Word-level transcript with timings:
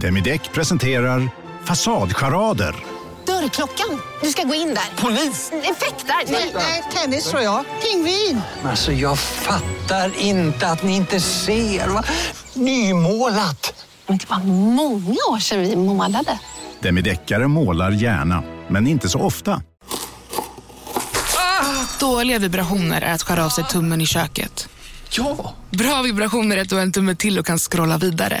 Demideck 0.00 0.52
presenterar 0.52 1.28
Fasadcharader. 1.64 2.74
Dörrklockan. 3.26 4.00
Du 4.22 4.30
ska 4.30 4.42
gå 4.42 4.54
in 4.54 4.68
där. 4.74 5.02
Polis? 5.02 5.52
Effektar? 5.52 6.32
Nej, 6.32 6.52
Nej, 6.54 6.82
tennis 6.94 7.30
tror 7.30 7.42
jag. 7.42 7.64
Pingvin. 7.82 8.40
Alltså 8.64 8.92
jag 8.92 9.18
fattar 9.18 10.12
inte 10.18 10.68
att 10.68 10.82
ni 10.82 10.96
inte 10.96 11.20
ser. 11.20 11.88
Va? 11.88 12.04
Nymålat! 12.54 13.84
Men 14.06 14.18
det 14.18 14.30
var 14.30 14.38
många 14.74 15.16
år 15.30 15.38
sedan 15.38 15.60
vi 15.60 15.76
målade. 15.76 16.38
Demideckare 16.80 17.48
målar 17.48 17.90
gärna, 17.90 18.42
men 18.68 18.86
inte 18.86 19.08
så 19.08 19.20
ofta. 19.20 19.62
Dåliga 22.00 22.38
vibrationer 22.38 23.02
är 23.02 23.12
att 23.14 23.22
skära 23.22 23.44
av 23.44 23.48
sig 23.48 23.64
tummen 23.64 24.00
i 24.00 24.06
köket. 24.06 24.68
Ja! 25.10 25.54
Bra 25.70 26.02
vibrationer 26.02 26.56
är 26.56 26.62
att 26.62 26.68
du 26.68 26.74
har 26.74 26.82
en 26.82 26.92
tumme 26.92 27.14
till 27.14 27.38
och 27.38 27.46
kan 27.46 27.58
scrolla 27.58 27.98
vidare. 27.98 28.40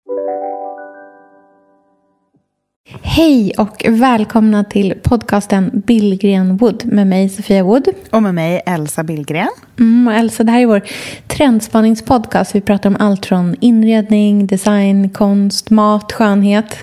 Hej 3.01 3.53
och 3.57 3.85
välkomna 3.87 4.63
till 4.63 4.93
podcasten 5.03 5.71
Billgren 5.73 6.57
Wood 6.57 6.85
med 6.85 7.07
mig 7.07 7.29
Sofia 7.29 7.63
Wood. 7.63 7.87
Och 8.09 8.23
med 8.23 8.35
mig 8.35 8.61
Elsa 8.65 9.03
Billgren. 9.03 9.49
Mm, 9.79 10.07
och 10.07 10.13
Elsa, 10.13 10.43
det 10.43 10.51
här 10.51 10.59
är 10.59 10.65
vår 10.65 10.81
trendspaningspodcast. 11.27 12.55
Vi 12.55 12.61
pratar 12.61 12.89
om 12.89 12.97
allt 12.99 13.25
från 13.25 13.55
inredning, 13.59 14.47
design, 14.47 15.09
konst, 15.09 15.69
mat, 15.69 16.11
skönhet. 16.11 16.75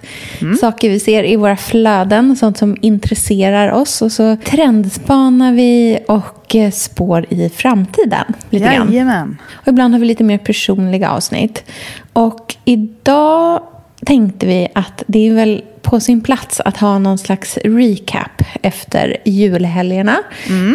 Saker 0.61 0.91
vi 0.91 1.01
ser 1.01 1.25
i 1.25 1.37
våra 1.37 1.57
flöden, 1.57 2.37
sånt 2.37 2.59
som 2.59 2.77
intresserar 2.81 3.73
oss. 3.73 4.03
Och 4.03 4.13
så 4.13 4.37
trendspanar 4.37 5.53
vi 5.53 5.99
och 6.09 6.57
eh, 6.57 6.71
spår 6.71 7.27
i 7.29 7.49
framtiden. 7.49 8.35
Lite 8.51 8.65
grann. 8.65 8.93
Jajamän. 8.93 9.39
Och 9.53 9.69
ibland 9.69 9.95
har 9.95 10.01
vi 10.01 10.07
lite 10.07 10.25
mer 10.25 10.39
personliga 10.39 11.11
avsnitt. 11.11 11.65
Och 12.13 12.57
idag 12.65 13.63
tänkte 14.07 14.47
vi 14.47 14.69
att 14.75 15.03
det 15.07 15.29
är 15.29 15.35
väl 15.35 15.63
på 15.83 16.01
sin 16.01 16.21
plats 16.21 16.61
att 16.61 16.77
ha 16.77 16.99
någon 16.99 17.19
slags 17.19 17.59
recap 17.65 18.43
efter 18.63 19.17
julhelgerna. 19.25 20.17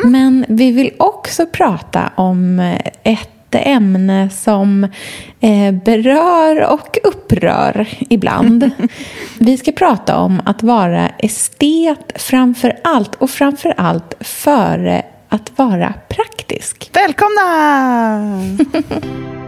Men 0.04 0.46
vi 0.48 0.72
vill 0.72 0.92
också 0.98 1.46
prata 1.46 2.12
om 2.16 2.60
ett 3.04 3.30
ämne 3.56 4.30
som 4.30 4.84
eh, 5.40 5.72
berör 5.72 6.74
och 6.74 6.98
upprör 7.04 7.88
ibland. 8.10 8.72
vi 9.40 9.58
ska 9.58 9.72
prata 9.72 10.18
om 10.18 10.42
att 10.46 10.64
vara 10.64 11.10
estet 11.18 12.14
framför 12.16 12.80
allt 12.84 13.16
och 13.16 13.30
framför 13.30 13.74
allt 13.78 14.14
före 14.20 15.06
att 15.30 15.52
vara 15.56 15.94
praktisk. 16.10 16.90
Välkomna! 16.94 18.30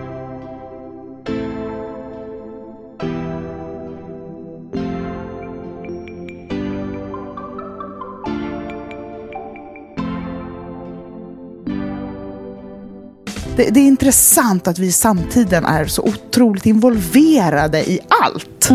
Det, 13.56 13.70
det 13.70 13.80
är 13.80 13.88
intressant 13.88 14.68
att 14.68 14.80
vi 14.80 14.88
i 14.88 14.92
samtiden 14.92 15.66
är 15.66 15.86
så 15.86 16.02
otroligt 16.02 16.66
involverade 16.66 17.90
i 17.90 18.00
allt. 18.24 18.72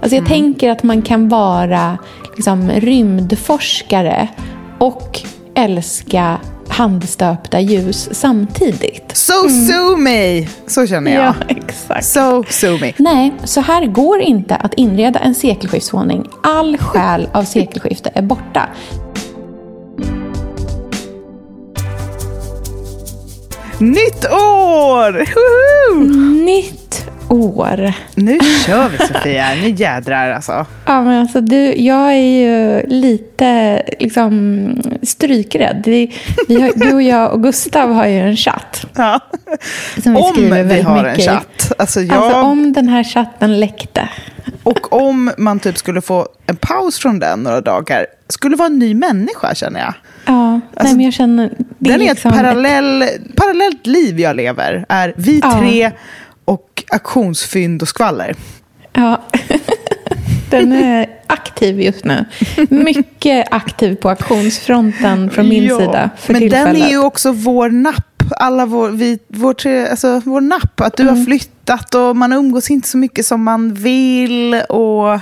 Alltså 0.00 0.16
jag 0.16 0.26
tänker 0.26 0.70
att 0.70 0.82
man 0.82 1.02
kan 1.02 1.28
vara 1.28 1.98
liksom, 2.36 2.70
rymdforskare 2.70 4.28
och 4.78 5.20
älska 5.54 6.40
handstöpta 6.68 7.60
ljus 7.60 8.08
samtidigt. 8.12 9.10
So 9.16 9.48
sue 9.48 9.96
me! 9.96 10.46
Så 10.66 10.86
känner 10.86 11.14
jag. 11.14 11.34
exakt. 11.48 12.04
So 12.04 12.44
sue 12.48 12.78
me. 12.80 12.92
Nej, 12.96 13.34
så 13.44 13.60
här 13.60 13.86
går 13.86 14.20
inte 14.20 14.56
att 14.56 14.74
inreda 14.74 15.18
en 15.18 15.34
sekelskiftsvåning. 15.34 16.26
All 16.42 16.78
själ 16.78 17.28
av 17.32 17.44
sekelskifte 17.44 18.10
är 18.14 18.22
borta. 18.22 18.68
Nytt 23.78 24.24
år! 24.30 25.12
Woho! 25.34 26.04
Nytt 26.44 26.83
år. 27.28 27.92
Nu 28.14 28.38
kör 28.66 28.88
vi 28.88 28.98
Sofia, 28.98 29.46
nu 29.62 29.68
jädrar 29.70 30.30
alltså. 30.30 30.66
Ja, 30.86 31.02
men 31.02 31.20
alltså 31.20 31.40
du, 31.40 31.74
jag 31.74 32.12
är 32.12 32.42
ju 32.42 32.86
lite 32.86 33.82
liksom, 33.98 34.82
strykrädd. 35.02 35.82
Vi, 35.86 36.14
vi 36.48 36.62
har, 36.62 36.72
du 36.76 36.94
och 36.94 37.02
jag 37.02 37.32
och 37.32 37.42
Gustav 37.42 37.92
har 37.92 38.06
ju 38.06 38.20
en 38.20 38.36
chatt. 38.36 38.86
Ja. 38.96 39.20
Som 40.02 40.14
vi 40.14 40.20
Om 40.20 40.32
skriver 40.32 40.62
vi 40.64 40.80
har 40.82 41.04
en 41.04 41.10
mycket 41.12 41.24
chatt. 41.24 41.72
Alltså, 41.78 42.00
jag, 42.00 42.16
Alltså 42.16 42.40
om 42.40 42.72
den 42.72 42.88
här 42.88 43.04
chatten 43.04 43.60
läckte. 43.60 44.08
Och 44.62 44.92
om 44.92 45.30
man 45.38 45.60
typ 45.60 45.78
skulle 45.78 46.00
få 46.00 46.26
en 46.46 46.56
paus 46.56 46.98
från 46.98 47.18
den 47.18 47.42
några 47.42 47.60
dagar, 47.60 48.06
skulle 48.28 48.56
vara 48.56 48.66
en 48.66 48.78
ny 48.78 48.94
människa 48.94 49.54
känner 49.54 49.80
jag. 49.80 49.94
Ja, 50.26 50.50
nej, 50.52 50.60
Alltså, 50.76 50.96
men 50.96 51.04
jag 51.04 51.14
känner... 51.14 51.48
Det 51.58 51.90
Den 51.90 51.92
är 51.92 51.98
liksom 51.98 52.30
ett 52.30 52.36
parallell, 52.36 53.04
parallellt 53.36 53.86
liv 53.86 54.20
jag 54.20 54.36
lever. 54.36 54.86
Är 54.88 55.14
vi 55.16 55.40
Ja. 55.82 55.90
Och 56.44 56.84
auktionsfynd 56.92 57.82
och 57.82 57.88
skvaller. 57.88 58.34
Ja. 58.92 59.22
Den 60.50 60.72
är 60.72 61.06
aktiv 61.26 61.80
just 61.80 62.04
nu. 62.04 62.24
Mycket 62.70 63.46
aktiv 63.50 63.94
på 63.96 64.08
auktionsfronten 64.10 65.30
från 65.30 65.48
min 65.48 65.64
Ja, 65.64 65.78
sida 65.78 66.10
för 66.18 66.32
Men 66.32 66.40
tillfället. 66.42 66.74
den 66.74 66.82
är 66.82 66.88
ju 66.90 66.98
också 66.98 67.32
vår 67.32 67.70
napp. 67.70 68.22
Alla 68.36 68.66
vår, 68.66 68.88
vi, 68.90 69.18
vår, 69.28 69.54
tre, 69.54 69.86
alltså, 69.88 70.20
vår 70.24 70.40
napp. 70.40 70.80
Att 70.80 70.96
du 70.96 71.02
Mm. 71.02 71.16
har 71.18 71.24
flyttat 71.24 71.94
och 71.94 72.16
man 72.16 72.32
umgås 72.32 72.70
inte 72.70 72.88
så 72.88 72.98
mycket 72.98 73.26
som 73.26 73.42
man 73.42 73.74
vill. 73.74 74.54
Och 74.54 75.20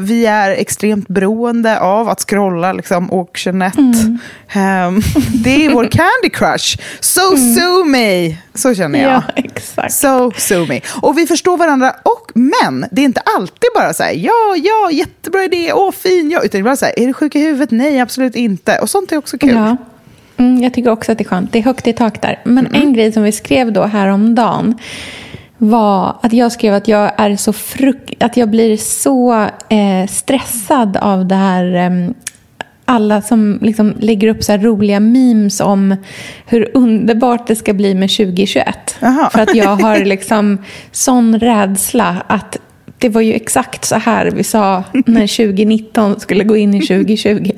vi 0.00 0.26
är 0.26 0.50
extremt 0.50 1.08
beroende 1.08 1.80
av 1.80 2.08
att 2.08 2.20
scrolla 2.20 2.72
liksom, 2.72 3.10
auctionet. 3.12 3.78
Mm. 3.78 4.18
Ehm, 4.52 5.00
det 5.44 5.64
är 5.64 5.70
vår 5.70 5.84
candy 5.84 6.30
crush. 6.32 6.78
So 7.00 7.36
sue 7.36 7.84
me! 7.84 8.36
Så 8.54 8.74
känner 8.74 9.02
jag. 9.02 9.12
Ja, 9.12 9.22
exakt. 9.36 9.92
So 9.92 10.32
sue 10.36 10.66
me. 10.66 10.80
Och 11.02 11.18
vi 11.18 11.26
förstår 11.26 11.56
varandra, 11.56 11.94
och, 12.02 12.30
men 12.34 12.86
det 12.90 13.00
är 13.00 13.04
inte 13.04 13.22
alltid 13.36 13.70
bara 13.74 13.94
så 13.94 14.02
här, 14.02 14.12
ja, 14.12 14.56
ja, 14.56 14.90
jättebra 14.90 15.44
idé, 15.44 15.72
åh, 15.72 15.92
fin, 15.92 16.30
ja. 16.30 16.38
Utan 16.38 16.50
det 16.50 16.58
är 16.58 16.62
bara 16.62 16.76
så 16.76 16.84
här, 16.84 16.98
är 16.98 17.06
du 17.06 17.12
sjuk 17.12 17.36
i 17.36 17.40
huvudet? 17.40 17.70
Nej, 17.70 18.00
absolut 18.00 18.34
inte. 18.34 18.78
Och 18.78 18.90
sånt 18.90 19.12
är 19.12 19.16
också 19.16 19.38
kul. 19.38 19.50
Ja. 19.54 19.76
Mm, 20.36 20.62
jag 20.62 20.74
tycker 20.74 20.90
också 20.90 21.12
att 21.12 21.18
det 21.18 21.24
är 21.24 21.28
skönt. 21.28 21.52
Det 21.52 21.58
är 21.58 21.62
högt 21.62 21.86
i 21.86 21.92
tak 21.92 22.22
där. 22.22 22.40
Men 22.44 22.74
en 22.74 22.92
grej 22.92 23.12
som 23.12 23.22
vi 23.22 23.32
skrev 23.32 23.72
då 23.72 23.84
häromdagen 23.84 24.78
var 25.58 26.16
att 26.22 26.32
jag 26.32 26.52
skrev 26.52 26.74
att 26.74 26.88
jag 26.88 27.12
är 27.20 27.36
så 27.36 27.52
fruk- 27.52 28.16
att 28.20 28.36
jag 28.36 28.50
blir 28.50 28.76
så 28.76 29.42
eh, 29.68 30.06
stressad 30.08 30.96
av 30.96 31.26
det 31.26 31.34
här 31.34 31.74
eh, 31.74 32.10
alla 32.84 33.22
som 33.22 33.58
liksom 33.62 33.94
lägger 33.98 34.28
upp 34.28 34.44
så 34.44 34.56
roliga 34.56 35.00
memes 35.00 35.60
om 35.60 35.96
hur 36.46 36.70
underbart 36.74 37.46
det 37.46 37.56
ska 37.56 37.72
bli 37.72 37.94
med 37.94 38.10
2021. 38.10 38.96
Jaha. 39.00 39.30
För 39.30 39.40
att 39.40 39.54
jag 39.54 39.76
har 39.76 39.98
liksom 40.04 40.58
sån 40.92 41.38
rädsla 41.38 42.22
att 42.26 42.56
det 42.98 43.08
var 43.08 43.20
ju 43.20 43.32
exakt 43.32 43.84
så 43.84 43.96
här 43.96 44.30
vi 44.30 44.44
sa 44.44 44.84
när 44.92 45.36
2019 45.36 46.20
skulle 46.20 46.44
gå 46.44 46.56
in 46.56 46.74
i 46.74 46.80
2020. 46.80 47.50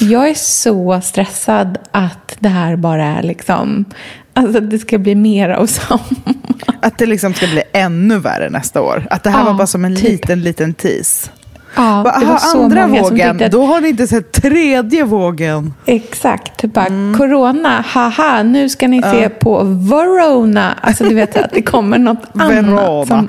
Jag 0.00 0.30
är 0.30 0.34
så 0.34 1.00
stressad 1.00 1.78
att 1.90 2.36
det 2.38 2.48
här 2.48 2.76
bara 2.76 3.04
är 3.04 3.22
liksom... 3.22 3.84
Alltså 4.32 4.58
att 4.58 4.70
det 4.70 4.78
ska 4.78 4.98
bli 4.98 5.14
mer 5.14 5.48
av 5.48 5.66
samma. 5.66 6.34
Att 6.82 6.98
det 6.98 7.06
liksom 7.06 7.34
ska 7.34 7.46
bli 7.46 7.62
ännu 7.72 8.18
värre 8.18 8.50
nästa 8.50 8.80
år. 8.82 9.06
Att 9.10 9.22
det 9.22 9.30
här 9.30 9.38
Ja, 9.38 9.44
var 9.44 9.54
bara 9.54 9.66
som 9.66 9.84
en 9.84 9.96
typ. 9.96 10.04
liten, 10.04 10.42
liten 10.42 10.74
tease. 10.74 11.30
Ja, 11.76 12.00
Bara, 12.04 12.18
det 12.18 12.26
var 12.26 12.36
så 12.38 12.62
andra 12.62 12.86
många 12.86 13.00
som 13.02 13.10
vågen, 13.10 13.30
tyckte 13.30 13.46
att- 13.46 13.52
då 13.52 13.66
har 13.66 13.80
ni 13.80 13.88
inte 13.88 14.06
sett 14.06 14.32
tredje 14.32 15.04
vågen. 15.04 15.74
Exakt. 15.86 16.56
Typ 16.60 16.72
bara, 16.74 16.86
corona, 17.18 17.84
haha, 17.86 18.42
nu 18.42 18.68
ska 18.68 18.88
ni 18.88 19.02
se 19.02 19.28
på 19.28 19.62
Verona. 19.64 20.74
Alltså 20.80 21.04
du 21.04 21.14
vet 21.14 21.36
att 21.36 21.50
det 21.52 21.62
kommer 21.62 21.98
något 21.98 22.22
annat. 22.34 22.50
Verona. 22.52 23.06
Som, 23.06 23.28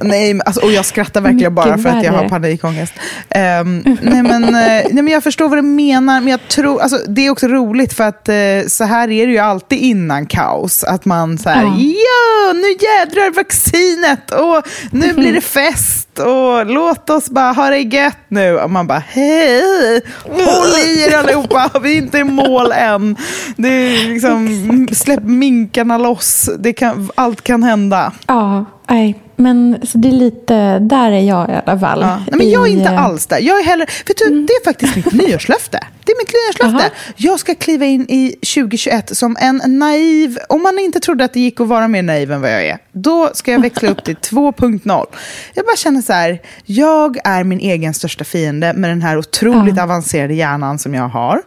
Nej, 0.00 0.40
alltså, 0.46 0.60
och 0.60 0.72
jag 0.72 0.84
skrattar 0.84 1.20
verkligen 1.20 1.54
bara 1.54 1.78
för 1.78 1.88
att 1.88 2.04
jag 2.04 2.12
har 2.12 2.28
panikångest. 2.28 2.92
Um, 3.60 3.82
nej, 4.02 4.22
men, 4.22 4.44
eh, 4.44 4.50
nej, 4.50 4.92
men 4.92 5.08
jag 5.08 5.22
förstår 5.22 5.48
vad 5.48 5.58
du 5.58 5.62
menar, 5.62 6.20
men 6.20 6.28
jag 6.28 6.48
tror, 6.48 6.80
alltså, 6.80 6.98
det 7.08 7.26
är 7.26 7.30
också 7.30 7.48
roligt 7.48 7.92
för 7.92 8.04
att 8.04 8.28
eh, 8.28 8.34
så 8.68 8.84
här 8.84 9.10
är 9.10 9.26
det 9.26 9.32
ju 9.32 9.38
alltid 9.38 9.78
innan 9.78 10.26
kaos. 10.26 10.84
Att 10.84 11.04
man 11.04 11.38
så 11.38 11.48
här, 11.48 11.62
Ja. 11.62 11.74
ja, 11.78 12.52
nu 12.52 12.68
jädrar 12.68 13.34
vaccinet 13.34 14.30
och 14.30 14.68
nu 14.90 15.12
blir 15.16 15.32
det 15.32 15.40
fest 15.40 16.18
och 16.18 16.66
låt 16.66 17.10
oss 17.10 17.30
bara 17.30 17.52
ha 17.52 17.70
det 17.70 17.78
gött 17.78 18.16
nu. 18.28 18.58
Och 18.58 18.70
man 18.70 18.86
bara, 18.86 19.02
hej, 19.08 20.00
håll 20.22 20.78
i 20.86 21.02
er 21.02 21.18
allihopa, 21.18 21.70
vi 21.82 21.92
är 21.92 21.98
inte 21.98 22.18
i 22.18 22.24
mål 22.24 22.72
än. 22.72 23.16
Det 23.56 23.68
är 23.68 24.08
liksom, 24.08 24.88
släpp 24.92 25.22
minkarna 25.22 25.98
loss, 25.98 26.50
det 26.58 26.72
kan, 26.72 27.10
allt 27.14 27.42
kan 27.42 27.62
hända. 27.62 28.12
ja, 28.26 28.64
nej. 28.88 29.20
Men 29.36 29.78
så 29.82 29.98
det 29.98 30.08
är 30.08 30.12
lite, 30.12 30.78
där 30.78 31.10
är 31.12 31.20
jag 31.20 31.50
i 31.50 31.52
alla 31.66 31.78
fall. 31.80 32.00
Ja. 32.00 32.16
Nej, 32.16 32.38
men 32.38 32.50
jag 32.50 32.68
är 32.68 32.72
inte 32.72 32.90
eh, 32.90 33.04
alls 33.04 33.26
där. 33.26 33.38
Jag 33.38 33.60
är 33.60 33.64
hellre, 33.64 33.86
vet 34.06 34.18
du, 34.18 34.44
Det 34.46 34.52
är 34.52 34.64
faktiskt 34.64 34.96
mitt 34.96 35.12
nyårslöfte. 35.28 35.80
Det 36.04 36.12
är 36.12 36.16
mitt 36.18 36.32
nyårslöfte. 36.34 36.86
Aha. 36.86 36.94
Jag 37.16 37.40
ska 37.40 37.54
kliva 37.54 37.84
in 37.84 38.06
i 38.08 38.30
2021 38.30 39.16
som 39.16 39.36
en 39.40 39.62
naiv... 39.66 40.38
Om 40.48 40.62
man 40.62 40.78
inte 40.78 41.00
trodde 41.00 41.24
att 41.24 41.32
det 41.32 41.40
gick 41.40 41.60
att 41.60 41.68
vara 41.68 41.88
mer 41.88 42.02
naiv 42.02 42.32
än 42.32 42.40
vad 42.40 42.52
jag 42.52 42.64
är, 42.66 42.78
då 42.92 43.30
ska 43.34 43.52
jag 43.52 43.60
växla 43.60 43.88
upp 43.88 44.04
till 44.04 44.16
2.0. 44.30 45.06
Jag 45.54 45.64
bara 45.66 45.76
känner 45.76 46.02
så 46.02 46.12
här, 46.12 46.40
jag 46.64 47.16
är 47.24 47.44
min 47.44 47.60
egen 47.60 47.94
största 47.94 48.24
fiende 48.24 48.72
med 48.72 48.90
den 48.90 49.02
här 49.02 49.18
otroligt 49.18 49.78
avancerade 49.78 50.34
hjärnan 50.34 50.78
som 50.78 50.94
jag 50.94 51.08
har. 51.08 51.42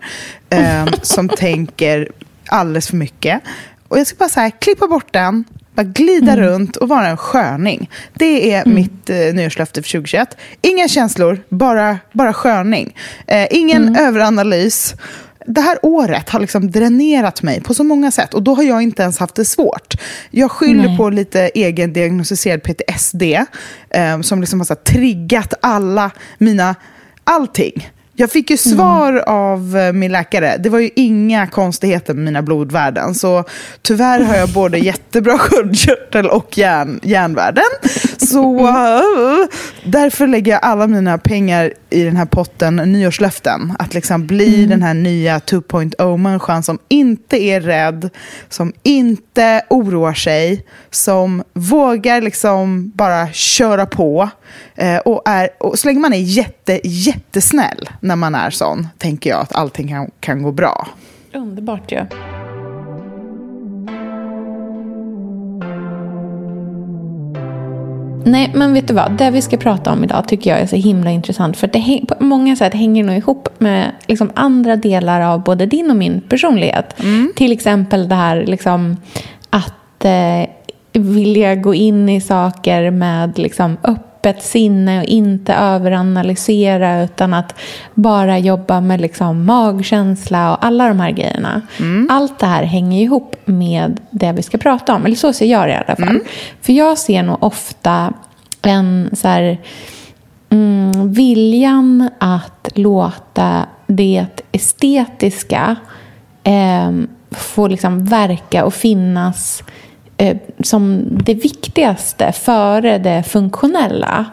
ehm, 0.50 0.88
som 1.02 1.30
tänker 1.38 2.10
alldeles 2.48 2.88
för 2.88 2.96
mycket. 2.96 3.42
Och 3.88 4.00
jag 4.00 4.08
ska 4.08 4.18
bara 4.18 4.30
så 4.30 4.40
här, 4.40 4.50
klippa 4.50 4.88
bort 4.88 5.14
den, 5.14 5.46
bara 5.76 5.84
glida 5.84 6.38
runt 6.38 6.76
och 6.76 6.90
vara 6.90 7.08
en 7.08 7.18
sköning. 7.18 7.90
Det 8.14 8.54
är 8.54 8.66
mitt 8.66 9.10
eh, 9.10 9.18
nyårslöfte 9.18 9.82
för 9.82 9.90
2021. 9.90 10.38
Inga 10.62 10.88
känslor, 10.88 11.44
bara, 11.50 12.00
bara 12.12 12.34
sköning. 12.34 12.96
Eh, 13.28 13.48
ingen 13.52 13.96
överanalys. 13.96 14.96
Det 15.48 15.62
här 15.62 15.78
året 15.82 16.30
har 16.30 16.40
liksom 16.40 16.72
dränerat 16.72 17.44
mig 17.44 17.62
på 17.62 17.74
så 17.74 17.84
många 17.84 18.12
sätt 18.12 18.34
och 18.34 18.44
då 18.44 18.56
har 18.56 18.64
jag 18.64 18.82
inte 18.82 19.04
ens 19.04 19.20
haft 19.20 19.36
det 19.36 19.46
svårt. 19.46 19.94
Jag 20.32 20.52
skyller 20.52 20.88
Nej. 20.88 20.98
på 20.98 21.10
lite 21.10 21.42
egendiagnostiserad 21.42 22.64
PTSD 22.64 23.24
eh, 23.90 24.22
som 24.22 24.42
liksom 24.42 24.60
har 24.60 24.66
så 24.66 24.76
triggat 24.76 25.54
alla 25.62 26.12
mina, 26.38 26.76
allting. 27.24 27.90
Jag 28.18 28.32
fick 28.32 28.50
ju 28.50 28.58
svar 28.58 29.24
av 29.28 29.78
eh, 29.78 29.94
min 29.94 30.12
läkare. 30.12 30.58
Det 30.58 30.70
var 30.70 30.80
ju 30.80 30.90
inga 30.96 31.48
konstigheter 31.48 32.14
med 32.14 32.24
mina 32.24 32.42
blodvärden. 32.42 33.16
Så 33.16 33.44
tyvärr 33.82 34.20
har 34.20 34.36
jag 34.36 34.50
både 34.50 34.78
jättebra 34.86 35.38
sköldkörtel 35.38 36.28
och 36.30 36.58
hjärn, 36.58 37.00
hjärnvärden. 37.04 37.64
Så 38.18 38.60
eh, 38.60 39.48
därför 39.86 40.28
lägger 40.28 40.52
jag 40.52 40.60
alla 40.64 40.88
mina 40.88 41.18
pengar 41.18 41.74
i 41.90 42.04
den 42.04 42.16
här 42.16 42.26
potten 42.26 42.76
nyårslöften. 42.76 43.74
Att 43.80 43.94
liksom 43.94 44.28
bli 44.28 44.66
den 44.66 44.82
här 44.82 44.94
nya 44.94 45.40
2.0-människan 45.40 46.64
som 46.64 46.80
inte 46.88 47.44
är 47.44 47.62
rädd, 47.62 48.10
som 48.50 48.74
inte 48.84 49.62
oroar 49.70 50.14
sig, 50.14 50.66
som 50.92 51.44
vågar 51.54 52.22
liksom 52.22 52.92
bara 52.96 53.28
köra 53.32 53.86
på. 53.86 54.30
Eh, 54.76 54.98
och, 54.98 55.22
är, 55.26 55.50
och 55.60 55.80
så 55.80 55.88
länge 55.88 56.00
man 56.00 56.14
är 56.14 56.18
jätte, 56.18 56.80
jättesnäll 56.84 57.90
när 58.06 58.16
man 58.16 58.36
är 58.36 58.50
sån, 58.50 58.88
tänker 58.98 59.30
jag 59.30 59.40
att 59.40 59.56
allting 59.56 59.88
kan, 59.88 60.12
kan 60.20 60.44
gå 60.44 60.52
bra. 60.52 60.88
Underbart 61.34 61.92
ju. 61.92 62.06
Nej, 68.26 68.52
men 68.56 68.74
vet 68.74 68.88
du 68.88 68.94
vad? 68.94 69.12
Det 69.12 69.32
vi 69.32 69.42
ska 69.42 69.58
prata 69.58 69.92
om 69.92 70.04
idag 70.04 70.28
tycker 70.28 70.50
jag 70.50 70.60
är 70.60 70.68
så 70.68 70.76
himla 70.76 71.12
intressant. 71.12 71.58
För 71.58 71.68
det 71.68 72.02
på 72.08 72.24
många 72.24 72.56
sätt 72.56 72.74
hänger 72.74 73.04
nog 73.04 73.16
ihop 73.16 73.50
med 73.58 73.92
liksom 74.08 74.32
andra 74.34 74.76
delar 74.76 75.22
av 75.22 75.44
både 75.44 75.66
din 75.66 75.90
och 75.90 75.96
min 75.96 76.22
personlighet. 76.22 76.96
Till 77.36 77.52
exempel 77.52 78.10
det 78.10 78.16
här 78.16 78.46
liksom, 78.46 78.98
att 79.50 80.06
eh, 80.06 80.50
vilja 80.94 81.56
gå 81.56 81.74
in 81.74 82.10
i 82.10 82.22
saker 82.22 82.92
med 82.92 83.38
liksom, 83.38 83.78
öppet 84.26 84.44
sinne 84.44 85.00
och 85.00 85.06
inte 85.06 85.54
överanalysera 85.54 87.04
utan 87.04 87.34
att 87.34 87.56
bara 87.94 88.40
jobba 88.40 88.82
med 88.82 89.02
liksom, 89.02 89.46
magkänsla 89.46 90.54
och 90.54 90.66
alla 90.66 90.88
de 90.88 91.00
här 91.00 91.12
grejerna. 91.12 91.62
Allt 92.10 92.40
det 92.40 92.46
här 92.46 92.64
hänger 92.64 93.02
ihop 93.02 93.36
med 93.46 94.00
det 94.10 94.32
vi 94.32 94.44
ska 94.44 94.58
prata 94.58 94.96
om. 94.96 95.06
Eller 95.06 95.16
så 95.16 95.34
ser 95.34 95.46
jag 95.46 95.68
det 95.68 95.74
i 95.74 95.76
alla 95.88 95.96
fall. 95.96 96.20
För 96.62 96.74
jag 96.74 96.98
ser 96.98 97.24
nog 97.24 97.44
ofta 97.44 98.14
en 98.62 99.10
så 99.14 99.28
här, 99.28 99.58
mm, 100.50 101.14
viljan 101.14 102.10
att 102.20 102.70
låta 102.76 103.66
det 103.88 104.26
estetiska 104.52 105.76
eh, 106.44 106.92
få 107.32 107.68
liksom 107.68 108.06
verka 108.06 108.66
och 108.66 108.74
finnas 108.74 109.64
som 110.64 111.08
det 111.26 111.34
viktigaste 111.34 112.32
före 112.32 112.98
det 112.98 113.24
funktionella. 113.24 114.26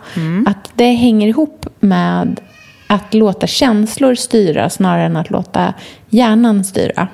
Att 0.47 0.71
det 0.75 0.93
hänger 0.93 1.29
ihop 1.29 1.67
med 1.81 2.41
att 2.87 3.15
låta 3.15 3.47
känslor 3.47 4.15
styra 4.15 4.71
snarare 4.71 5.07
än 5.07 5.17
att 5.17 5.31
låta 5.31 5.75
hjärnan 6.09 6.65
styra. 6.65 7.09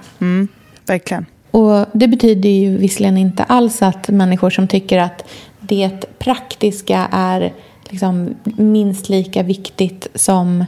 Verkligen. 0.87 1.27
Och 1.51 1.87
Det 1.93 2.09
betyder 2.09 2.49
ju 2.49 2.77
visserligen 2.77 3.19
inte 3.19 3.43
alls 3.43 3.83
att 3.83 4.09
människor 4.09 4.51
som 4.51 4.69
tycker 4.69 4.99
att 4.99 5.25
det 5.61 6.19
praktiska 6.19 7.09
är 7.13 7.53
liksom 7.89 8.35
minst 8.45 9.09
lika 9.09 9.43
viktigt 9.43 10.07
som 10.15 10.65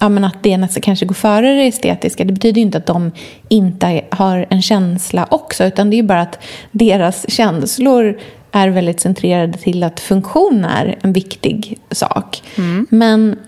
ja, 0.00 0.08
men 0.08 0.24
att 0.24 0.42
det 0.42 0.56
nästan 0.56 0.82
kanske 0.82 1.06
går 1.06 1.14
före 1.14 1.54
det 1.54 1.66
estetiska. 1.66 2.24
Det 2.24 2.32
betyder 2.32 2.56
ju 2.56 2.62
inte 2.62 2.78
att 2.78 2.86
de 2.86 3.12
inte 3.48 4.04
har 4.10 4.46
en 4.50 4.62
känsla 4.62 5.26
också 5.30 5.64
utan 5.64 5.90
det 5.90 5.98
är 5.98 6.02
bara 6.02 6.20
att 6.20 6.38
deras 6.70 7.30
känslor 7.30 8.20
är 8.52 8.68
väldigt 8.68 9.00
centrerade 9.00 9.58
till 9.58 9.82
att 9.82 10.00
funktion 10.00 10.64
är 10.64 10.98
en 11.02 11.12
viktig 11.12 11.78
sak. 11.90 12.42
Men 12.90 13.38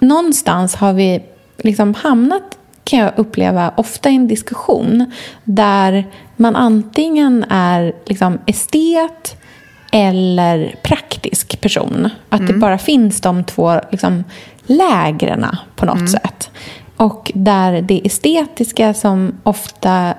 någonstans 0.00 0.74
har 0.74 0.92
vi 0.92 1.22
liksom 1.58 1.94
hamnat, 1.94 2.58
kan 2.84 2.98
jag 2.98 3.12
uppleva, 3.16 3.72
ofta 3.76 4.10
i 4.10 4.14
en 4.14 4.28
diskussion 4.28 5.12
där 5.44 6.06
man 6.36 6.56
antingen 6.56 7.44
är 7.50 7.92
liksom 8.06 8.38
estet 8.46 9.36
eller 9.92 10.74
praktisk 10.82 11.60
person. 11.60 12.08
Att 12.28 12.46
det 12.46 12.52
bara 12.52 12.78
finns 12.78 13.20
de 13.20 13.44
två 13.44 13.80
liksom, 13.90 14.24
lägrena 14.66 15.58
på 15.76 15.86
något 15.86 16.10
sätt. 16.10 16.50
Och 16.96 17.32
där 17.34 17.82
det 17.82 18.06
estetiska 18.06 18.94
som 18.94 19.32
ofta 19.42 20.14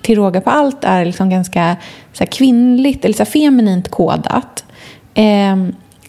till 0.00 0.16
råga 0.16 0.40
på 0.40 0.50
allt 0.50 0.84
är 0.84 1.04
liksom 1.04 1.30
ganska 1.30 1.76
så 2.12 2.26
kvinnligt 2.26 3.04
eller 3.04 3.14
så 3.14 3.24
feminint 3.24 3.88
kodat. 3.88 4.64
Eh, 5.14 5.56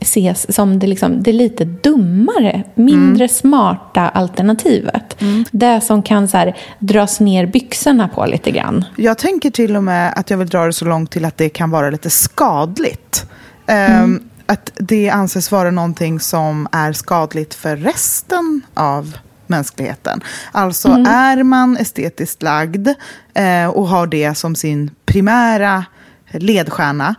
ses 0.01 0.55
som 0.55 0.79
det, 0.79 0.87
liksom, 0.87 1.23
det 1.23 1.33
lite 1.33 1.65
dummare, 1.65 2.63
mindre 2.75 3.27
smarta 3.27 4.09
alternativet. 4.09 5.23
Det 5.51 5.81
som 5.81 6.03
kan 6.03 6.27
så 6.27 6.37
här, 6.37 6.57
dras 6.79 7.19
ner 7.19 7.45
byxorna 7.45 8.07
på 8.07 8.25
lite 8.25 8.51
grann. 8.51 8.85
Jag 8.95 9.17
tänker 9.17 9.49
till 9.49 9.75
och 9.75 9.83
med 9.83 10.13
att 10.15 10.29
jag 10.29 10.37
vill 10.37 10.49
dra 10.49 10.65
det 10.65 10.73
så 10.73 10.85
långt 10.85 11.11
till 11.11 11.25
att 11.25 11.37
det 11.37 11.49
kan 11.49 11.69
vara 11.69 11.89
lite 11.89 12.09
skadligt. 12.09 13.25
Ehm, 13.67 14.23
Att 14.51 14.71
det 14.75 15.09
anses 15.09 15.51
vara 15.51 15.71
någonting 15.71 16.19
som 16.19 16.67
är 16.71 16.93
skadligt 16.93 17.53
för 17.53 17.77
resten 17.77 18.61
av 18.73 19.17
mänskligheten. 19.47 20.21
Alltså 20.51 20.87
är 21.07 21.43
man 21.43 21.77
estetiskt 21.77 22.43
lagd 22.43 22.87
eh, 23.33 23.67
och 23.67 23.87
har 23.87 24.07
det 24.07 24.35
som 24.35 24.55
sin 24.55 24.91
primära 25.05 25.85
ledstjärna, 26.31 27.15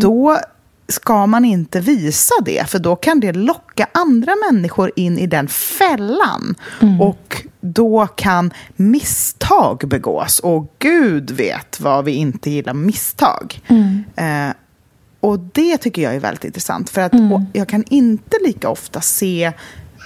då 0.00 0.38
ska 0.88 1.26
man 1.26 1.44
inte 1.44 1.80
visa 1.80 2.34
det, 2.44 2.70
för 2.70 2.78
då 2.78 2.96
kan 2.96 3.20
det 3.20 3.32
locka 3.32 3.86
andra 3.94 4.32
människor 4.50 4.90
in 4.96 5.18
i 5.18 5.26
den 5.26 5.48
fällan. 5.48 6.54
Och 7.00 7.46
då 7.60 8.06
kan 8.06 8.52
misstag 8.76 9.82
begås. 9.86 10.38
Och 10.38 10.74
Gud 10.78 11.30
vet 11.30 11.80
vad 11.80 12.04
vi 12.04 12.12
inte 12.12 12.50
gillar 12.50 12.74
misstag. 12.74 13.60
Eh, 14.16 14.54
och 15.22 15.38
det 15.38 15.78
tycker 15.78 16.02
jag 16.02 16.14
är 16.14 16.20
väldigt 16.20 16.44
intressant. 16.44 16.90
För 16.90 17.00
att 17.00 17.12
och 17.12 17.40
jag 17.52 17.68
kan 17.68 17.84
inte 17.88 18.36
lika 18.44 18.68
ofta 18.68 19.00
se 19.00 19.52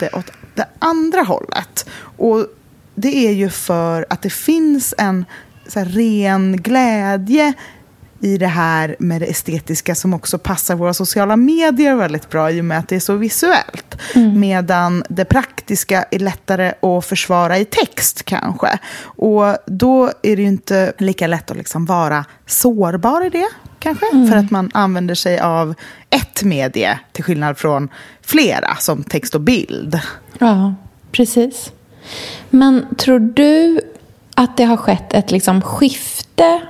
det 0.00 0.10
åt 0.12 0.32
det 0.54 0.68
andra 0.78 1.22
hållet. 1.22 1.88
Och 2.00 2.46
det 2.94 3.26
är 3.26 3.32
ju 3.32 3.50
för 3.50 4.06
att 4.10 4.22
det 4.22 4.30
finns 4.30 4.94
en 4.98 5.24
så 5.68 5.78
här, 5.78 5.86
ren 5.86 6.56
glädje 6.56 7.52
i 8.20 8.38
det 8.38 8.46
här 8.46 8.96
med 8.98 9.20
det 9.20 9.26
estetiska 9.26 9.94
som 9.94 10.14
också 10.14 10.38
passar 10.38 10.74
våra 10.74 10.94
sociala 10.94 11.36
medier 11.36 11.94
väldigt 11.94 12.30
bra 12.30 12.50
i 12.50 12.60
och 12.60 12.64
med 12.64 12.78
att 12.78 12.88
det 12.88 12.96
är 12.96 13.00
så 13.00 13.16
visuellt. 13.16 13.96
Medan 14.34 15.04
det 15.08 15.24
praktiska 15.24 16.02
är 16.10 16.18
lättare 16.18 16.72
att 16.80 17.04
försvara 17.06 17.58
i 17.58 17.64
text 17.64 18.22
kanske. 18.22 18.78
Och 19.00 19.56
då 19.66 20.06
är 20.22 20.36
det 20.36 20.42
ju 20.42 20.48
inte 20.48 20.92
lika 20.98 21.26
lätt 21.26 21.50
att 21.50 21.56
liksom 21.56 21.86
vara 21.86 22.24
sårbar 22.46 23.26
i 23.26 23.30
det 23.30 23.48
kanske. 23.94 24.28
För 24.30 24.36
att 24.36 24.50
man 24.50 24.70
använder 24.74 25.14
sig 25.14 25.40
av 25.40 25.74
ett 26.10 26.42
medie 26.42 26.98
till 27.12 27.24
skillnad 27.24 27.58
från 27.58 27.88
flera 28.22 28.76
som 28.78 29.02
text 29.02 29.34
och 29.34 29.40
bild. 29.40 30.00
Ja, 30.38 30.74
precis. 31.12 31.72
Men 32.50 32.86
tror 32.98 33.18
du 33.18 33.80
att 34.34 34.56
det 34.56 34.64
har 34.64 34.76
skett 34.76 35.12
ett 35.12 35.30
liksom 35.30 35.62
skifte 35.62 36.60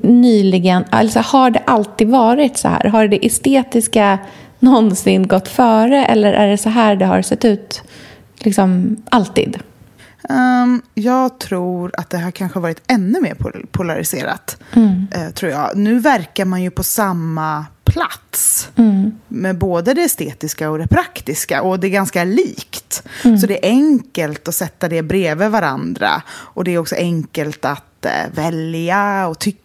nyligen? 0.00 0.84
Alltså 0.90 1.20
har 1.20 1.50
det 1.50 1.62
alltid 1.66 2.08
varit 2.08 2.56
så 2.56 2.68
här? 2.68 2.84
Har 2.84 3.08
det 3.08 3.26
estetiska 3.26 4.18
någonsin 4.58 5.28
gått 5.28 5.48
före 5.48 6.06
eller 6.06 6.32
är 6.32 6.48
det 6.48 6.58
så 6.58 6.68
här 6.68 6.96
det 6.96 7.06
har 7.06 7.22
sett 7.22 7.44
ut 7.44 7.82
liksom 8.38 8.96
alltid? 9.10 9.58
Ehm, 10.28 10.82
jag 10.94 11.38
tror 11.38 11.90
att 11.98 12.10
det 12.10 12.18
har 12.18 12.30
kanske 12.30 12.60
varit 12.60 12.82
ännu 12.86 13.20
mer 13.20 13.34
pol- 13.34 13.66
polariserat. 13.72 14.56
eh, 15.12 15.30
tror 15.30 15.52
jag. 15.52 15.76
Nu 15.76 15.98
verkar 15.98 16.44
man 16.44 16.62
ju 16.62 16.70
på 16.70 16.82
samma 16.82 17.66
plats. 17.84 18.68
Med 19.28 19.58
både 19.58 19.94
det 19.94 20.02
estetiska 20.02 20.70
och 20.70 20.78
det 20.78 20.86
praktiska. 20.88 21.62
Och 21.62 21.80
det 21.80 21.86
är 21.86 21.90
ganska 21.90 22.24
likt. 22.24 23.02
Så 23.40 23.46
det 23.46 23.66
är 23.66 23.70
enkelt 23.70 24.48
att 24.48 24.54
sätta 24.54 24.88
det 24.88 25.02
bredvid 25.02 25.50
varandra. 25.50 26.22
Och 26.28 26.64
det 26.64 26.74
är 26.74 26.78
också 26.78 26.94
enkelt 26.96 27.64
att 27.64 28.04
eh, 28.04 28.12
välja 28.34 29.26
och 29.28 29.38
tycka. 29.38 29.60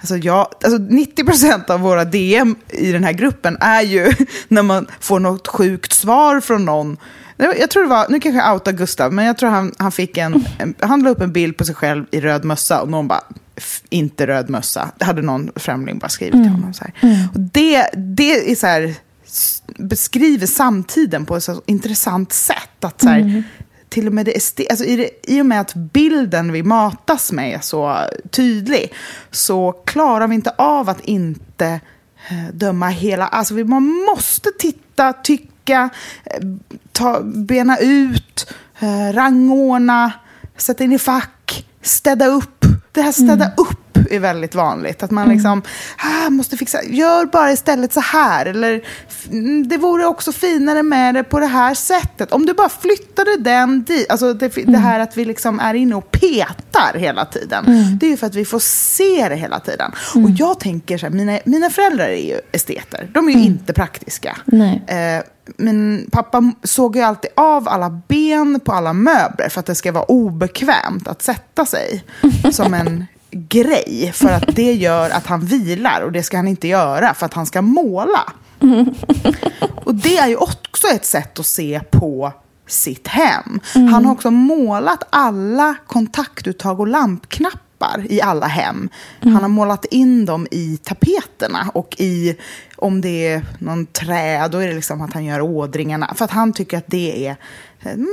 Alltså 0.00 0.16
jag, 0.16 0.46
alltså 0.64 0.78
90% 0.78 1.70
av 1.70 1.80
våra 1.80 2.04
DM 2.04 2.56
i 2.68 2.92
den 2.92 3.04
här 3.04 3.12
gruppen 3.12 3.56
är 3.60 3.82
ju 3.82 4.12
när 4.48 4.62
man 4.62 4.86
får 5.00 5.20
något 5.20 5.48
sjukt 5.48 5.92
svar 5.92 6.40
från 6.40 6.64
någon. 6.64 6.96
Jag 7.36 7.70
tror 7.70 7.82
det 7.82 7.88
var, 7.88 8.06
nu 8.08 8.20
kanske 8.20 8.38
jag 8.40 8.54
outar 8.54 8.72
Gustav, 8.72 9.12
men 9.12 9.24
jag 9.24 9.38
tror 9.38 9.50
han, 9.50 9.72
han 9.78 9.92
fick 9.92 10.16
en, 10.18 10.44
en, 10.58 10.74
han 10.80 11.02
la 11.02 11.10
upp 11.10 11.20
en 11.20 11.32
bild 11.32 11.56
på 11.56 11.64
sig 11.64 11.74
själv 11.74 12.04
i 12.10 12.20
röd 12.20 12.44
mössa 12.44 12.82
och 12.82 12.88
någon 12.88 13.08
bara, 13.08 13.20
"F- 13.56 13.82
inte 13.90 14.26
röd 14.26 14.50
mössa. 14.50 14.90
Det 14.98 15.04
hade 15.04 15.22
någon 15.22 15.50
främling 15.56 15.98
bara 15.98 16.08
skrivit 16.08 16.32
till 16.32 16.50
honom. 16.52 16.74
Så 16.74 16.84
här. 16.84 17.28
Och 17.34 17.40
det, 17.40 17.88
det 17.96 18.50
är 18.52 18.54
så 18.56 18.66
här, 18.66 18.94
beskriver 19.78 20.46
samtiden 20.46 21.26
på 21.26 21.36
ett 21.36 21.42
så 21.44 21.62
intressant 21.66 22.32
sätt. 22.32 22.84
Att 22.84 23.00
så 23.00 23.08
här, 23.08 23.42
till 23.88 24.06
och 24.06 24.12
med 24.12 24.26
det 24.26 24.70
alltså 24.70 24.84
i, 24.84 24.96
det, 24.96 25.10
I 25.32 25.40
och 25.40 25.46
med 25.46 25.60
att 25.60 25.74
bilden 25.74 26.52
vi 26.52 26.62
matas 26.62 27.32
med 27.32 27.54
är 27.54 27.60
så 27.60 27.98
tydlig 28.30 28.92
så 29.30 29.72
klarar 29.72 30.26
vi 30.28 30.34
inte 30.34 30.50
av 30.58 30.88
att 30.88 31.00
inte 31.00 31.80
eh, 32.28 32.54
döma 32.54 32.88
hela... 32.88 33.26
Alltså 33.26 33.54
vi, 33.54 33.64
man 33.64 33.82
måste 33.82 34.50
titta, 34.58 35.12
tycka, 35.12 35.53
eh, 35.70 35.90
ta, 36.92 37.20
bena 37.22 37.78
ut, 37.78 38.52
eh, 38.78 39.12
rangordna, 39.12 40.12
sätta 40.56 40.84
in 40.84 40.92
i 40.92 40.98
fack, 40.98 41.66
städa 41.82 42.26
upp. 42.26 42.64
Det 42.92 43.02
här 43.02 43.12
städa 43.12 43.52
upp 43.56 43.83
är 44.10 44.18
väldigt 44.20 44.54
vanligt. 44.54 45.02
Att 45.02 45.10
man 45.10 45.28
liksom, 45.28 45.62
ah, 45.98 46.30
måste 46.30 46.56
fixa, 46.56 46.82
gör 46.84 47.26
bara 47.26 47.52
istället 47.52 47.92
så 47.92 48.00
här. 48.00 48.46
Eller 48.46 48.80
"Mm, 49.30 49.68
det 49.68 49.76
vore 49.76 50.06
också 50.06 50.32
finare 50.32 50.82
med 50.82 51.14
det 51.14 51.24
på 51.24 51.40
det 51.40 51.46
här 51.46 51.74
sättet. 51.74 52.32
Om 52.32 52.46
du 52.46 52.52
bara 52.54 52.68
flyttade 52.68 53.36
den 53.38 53.82
dit. 53.84 54.10
Alltså 54.10 54.34
det, 54.34 54.48
det 54.48 54.78
här 54.78 55.00
att 55.00 55.16
vi 55.16 55.24
liksom 55.24 55.60
är 55.60 55.74
inne 55.74 55.94
och 55.94 56.10
petar 56.10 56.98
hela 56.98 57.24
tiden. 57.24 57.64
Det 58.00 58.06
är 58.06 58.10
ju 58.10 58.16
för 58.16 58.26
att 58.26 58.34
vi 58.34 58.44
får 58.44 58.58
se 58.58 59.28
det 59.28 59.36
hela 59.36 59.60
tiden. 59.60 59.92
Och 60.14 60.30
jag 60.38 60.60
tänker 60.60 60.98
så 60.98 61.06
här, 61.06 61.10
mina, 61.14 61.38
mina 61.44 61.70
föräldrar 61.70 62.04
är 62.08 62.26
ju 62.26 62.40
esteter. 62.52 63.10
De 63.14 63.28
är 63.28 63.32
ju 63.32 63.38
inte 63.44 63.72
praktiska. 63.72 64.36
Nej. 64.44 64.82
Eh, 64.86 65.22
men 65.56 66.06
pappa 66.12 66.52
såg 66.62 66.96
ju 66.96 67.02
alltid 67.02 67.30
av 67.36 67.68
alla 67.68 67.90
ben 68.08 68.60
på 68.60 68.72
alla 68.72 68.92
möbler 68.92 69.48
för 69.48 69.60
att 69.60 69.66
det 69.66 69.74
ska 69.74 69.92
vara 69.92 70.04
obekvämt 70.04 71.08
att 71.08 71.22
sätta 71.22 71.66
sig 71.66 72.04
som 72.52 72.74
en 72.74 73.06
grej. 73.34 74.12
För 74.14 74.30
att 74.30 74.56
det 74.56 74.72
gör 74.72 75.10
att 75.10 75.26
han 75.26 75.40
vilar 75.40 76.00
och 76.00 76.12
det 76.12 76.22
ska 76.22 76.36
han 76.36 76.48
inte 76.48 76.68
göra 76.68 77.14
för 77.14 77.26
att 77.26 77.34
han 77.34 77.46
ska 77.46 77.62
måla. 77.62 78.32
Och 79.84 79.94
det 79.94 80.16
är 80.16 80.28
ju 80.28 80.36
också 80.36 80.86
ett 80.86 81.04
sätt 81.04 81.38
att 81.38 81.46
se 81.46 81.80
på 81.90 82.32
sitt 82.66 83.08
hem. 83.08 83.60
Han 83.74 84.04
har 84.04 84.12
också 84.12 84.30
målat 84.30 85.02
alla 85.10 85.74
kontaktuttag 85.86 86.80
och 86.80 86.86
lampknappar 86.86 88.06
i 88.08 88.20
alla 88.20 88.46
hem. 88.46 88.88
Han 89.20 89.34
har 89.34 89.48
målat 89.48 89.84
in 89.84 90.24
dem 90.24 90.46
i 90.50 90.76
tapeterna 90.76 91.70
och 91.74 91.94
i, 91.98 92.36
om 92.76 93.00
det 93.00 93.26
är 93.26 93.46
någon 93.58 93.86
trä, 93.86 94.48
då 94.48 94.58
är 94.58 94.68
det 94.68 94.74
liksom 94.74 95.00
att 95.00 95.12
han 95.12 95.24
gör 95.24 95.40
ådringarna. 95.40 96.14
För 96.14 96.24
att 96.24 96.30
han 96.30 96.52
tycker 96.52 96.78
att 96.78 96.86
det 96.86 97.26
är, 97.26 97.36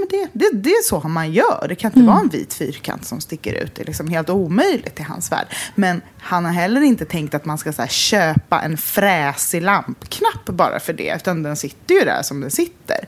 det, 0.09 0.27
det, 0.33 0.49
det 0.53 0.69
är 0.69 0.83
så 0.83 0.99
man 0.99 1.31
gör. 1.31 1.65
Det 1.69 1.75
kan 1.75 1.91
inte 1.91 2.07
vara 2.07 2.19
en 2.19 2.29
vit 2.29 2.53
fyrkant 2.53 3.05
som 3.05 3.21
sticker 3.21 3.53
ut. 3.53 3.75
Det 3.75 3.81
är 3.81 3.85
liksom 3.85 4.07
helt 4.07 4.29
omöjligt 4.29 4.99
i 4.99 5.03
hans 5.03 5.31
värld. 5.31 5.47
Men 5.75 6.01
han 6.19 6.45
har 6.45 6.51
heller 6.51 6.81
inte 6.81 7.05
tänkt 7.05 7.33
att 7.33 7.45
man 7.45 7.57
ska 7.57 7.71
här, 7.77 7.87
köpa 7.87 8.61
en 8.61 8.77
fräsig 8.77 9.61
lampknapp 9.61 10.45
bara 10.45 10.79
för 10.79 10.93
det. 10.93 11.15
Utan 11.15 11.43
den 11.43 11.55
sitter 11.55 11.95
ju 11.95 12.01
där 12.01 12.21
som 12.21 12.41
den 12.41 12.51
sitter. 12.51 13.07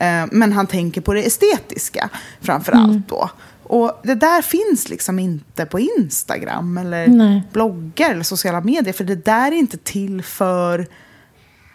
Eh, 0.00 0.24
Men 0.32 0.52
han 0.52 0.66
tänker 0.66 1.00
på 1.00 1.14
det 1.14 1.26
estetiska 1.26 2.08
framför 2.40 2.72
allt 2.72 3.08
då. 3.08 3.30
Och 3.62 4.00
det 4.02 4.14
där 4.14 4.42
finns 4.42 4.88
liksom 4.88 5.18
inte 5.18 5.66
på 5.66 5.80
Instagram 5.80 6.78
eller 6.78 7.06
Nej. 7.06 7.42
bloggar 7.52 8.10
eller 8.10 8.22
sociala 8.22 8.60
medier. 8.60 8.92
För 8.92 9.04
det 9.04 9.24
där 9.24 9.52
är 9.52 9.56
inte 9.56 9.76
till 9.76 10.22
för 10.22 10.86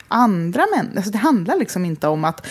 andra 0.07 0.65
människor. 0.75 0.97
Alltså 0.97 1.11
det 1.11 1.17
handlar 1.17 1.57
liksom 1.57 1.85
inte 1.85 2.07
om 2.07 2.25
att 2.25 2.47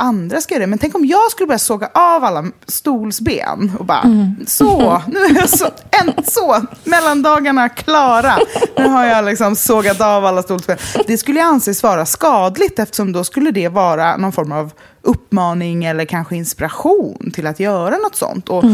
andra 0.00 0.40
ska 0.40 0.54
göra 0.54 0.62
det. 0.62 0.66
Men 0.66 0.78
tänk 0.78 0.94
om 0.94 1.06
jag 1.06 1.30
skulle 1.30 1.46
börja 1.46 1.58
såga 1.58 1.86
av 1.94 2.24
alla 2.24 2.44
stolsben 2.66 3.72
och 3.78 3.84
bara 3.86 4.02
så, 4.46 5.02
nu 5.08 5.18
är 5.20 5.34
jag 5.34 5.48
så, 5.48 5.64
en, 5.90 6.24
så, 6.24 6.60
mellandagarna 6.84 7.68
klara. 7.68 8.38
Nu 8.78 8.88
har 8.88 9.04
jag 9.06 9.24
liksom 9.24 9.56
sågat 9.56 10.00
av 10.00 10.24
alla 10.26 10.42
stolsben. 10.42 10.76
Det 11.06 11.18
skulle 11.18 11.42
anses 11.44 11.82
vara 11.82 12.06
skadligt 12.06 12.78
eftersom 12.78 13.12
då 13.12 13.24
skulle 13.24 13.50
det 13.50 13.68
vara 13.68 14.16
någon 14.16 14.32
form 14.32 14.52
av 14.52 14.72
uppmaning 15.02 15.84
eller 15.84 16.04
kanske 16.04 16.36
inspiration 16.36 17.30
till 17.34 17.46
att 17.46 17.60
göra 17.60 17.96
något 17.96 18.16
sånt. 18.16 18.48
Och 18.48 18.64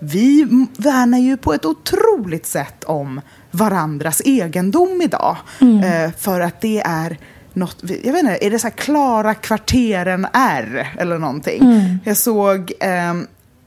vi 0.00 0.42
m- 0.42 0.66
värnar 0.76 1.18
ju 1.18 1.36
på 1.36 1.54
ett 1.54 1.64
otroligt 1.64 2.46
sätt 2.46 2.84
om 2.84 3.20
varandras 3.50 4.22
egendom 4.24 5.02
idag. 5.02 5.36
Eh, 5.60 6.10
för 6.18 6.40
att 6.40 6.60
det 6.60 6.80
är 6.86 7.18
något, 7.56 7.76
jag 7.82 8.12
vet 8.12 8.20
inte, 8.20 8.46
är 8.46 8.50
det 8.50 8.58
så 8.58 8.66
här 8.66 8.74
Klara 8.74 9.34
kvarteren 9.34 10.26
R 10.32 10.94
eller 10.98 11.18
någonting? 11.18 11.62
Jag 12.04 12.16
såg 12.16 12.72
eh, 12.80 13.14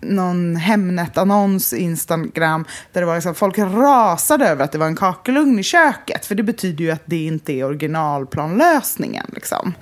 någon 0.01 0.55
Hemnet-annons 0.55 1.73
i 1.73 1.77
Instagram 1.77 2.65
där 2.93 3.01
det 3.01 3.07
var 3.07 3.15
liksom, 3.15 3.35
folk 3.35 3.57
rasade 3.57 4.47
över 4.47 4.63
att 4.63 4.71
det 4.71 4.77
var 4.77 4.87
en 4.87 4.95
kakelugn 4.95 5.59
i 5.59 5.63
köket. 5.63 6.25
För 6.25 6.35
det 6.35 6.43
betyder 6.43 6.83
ju 6.83 6.91
att 6.91 7.03
det 7.05 7.25
inte 7.25 7.53
är 7.53 7.65
originalplanlösningen. 7.65 9.25
Liksom. 9.33 9.73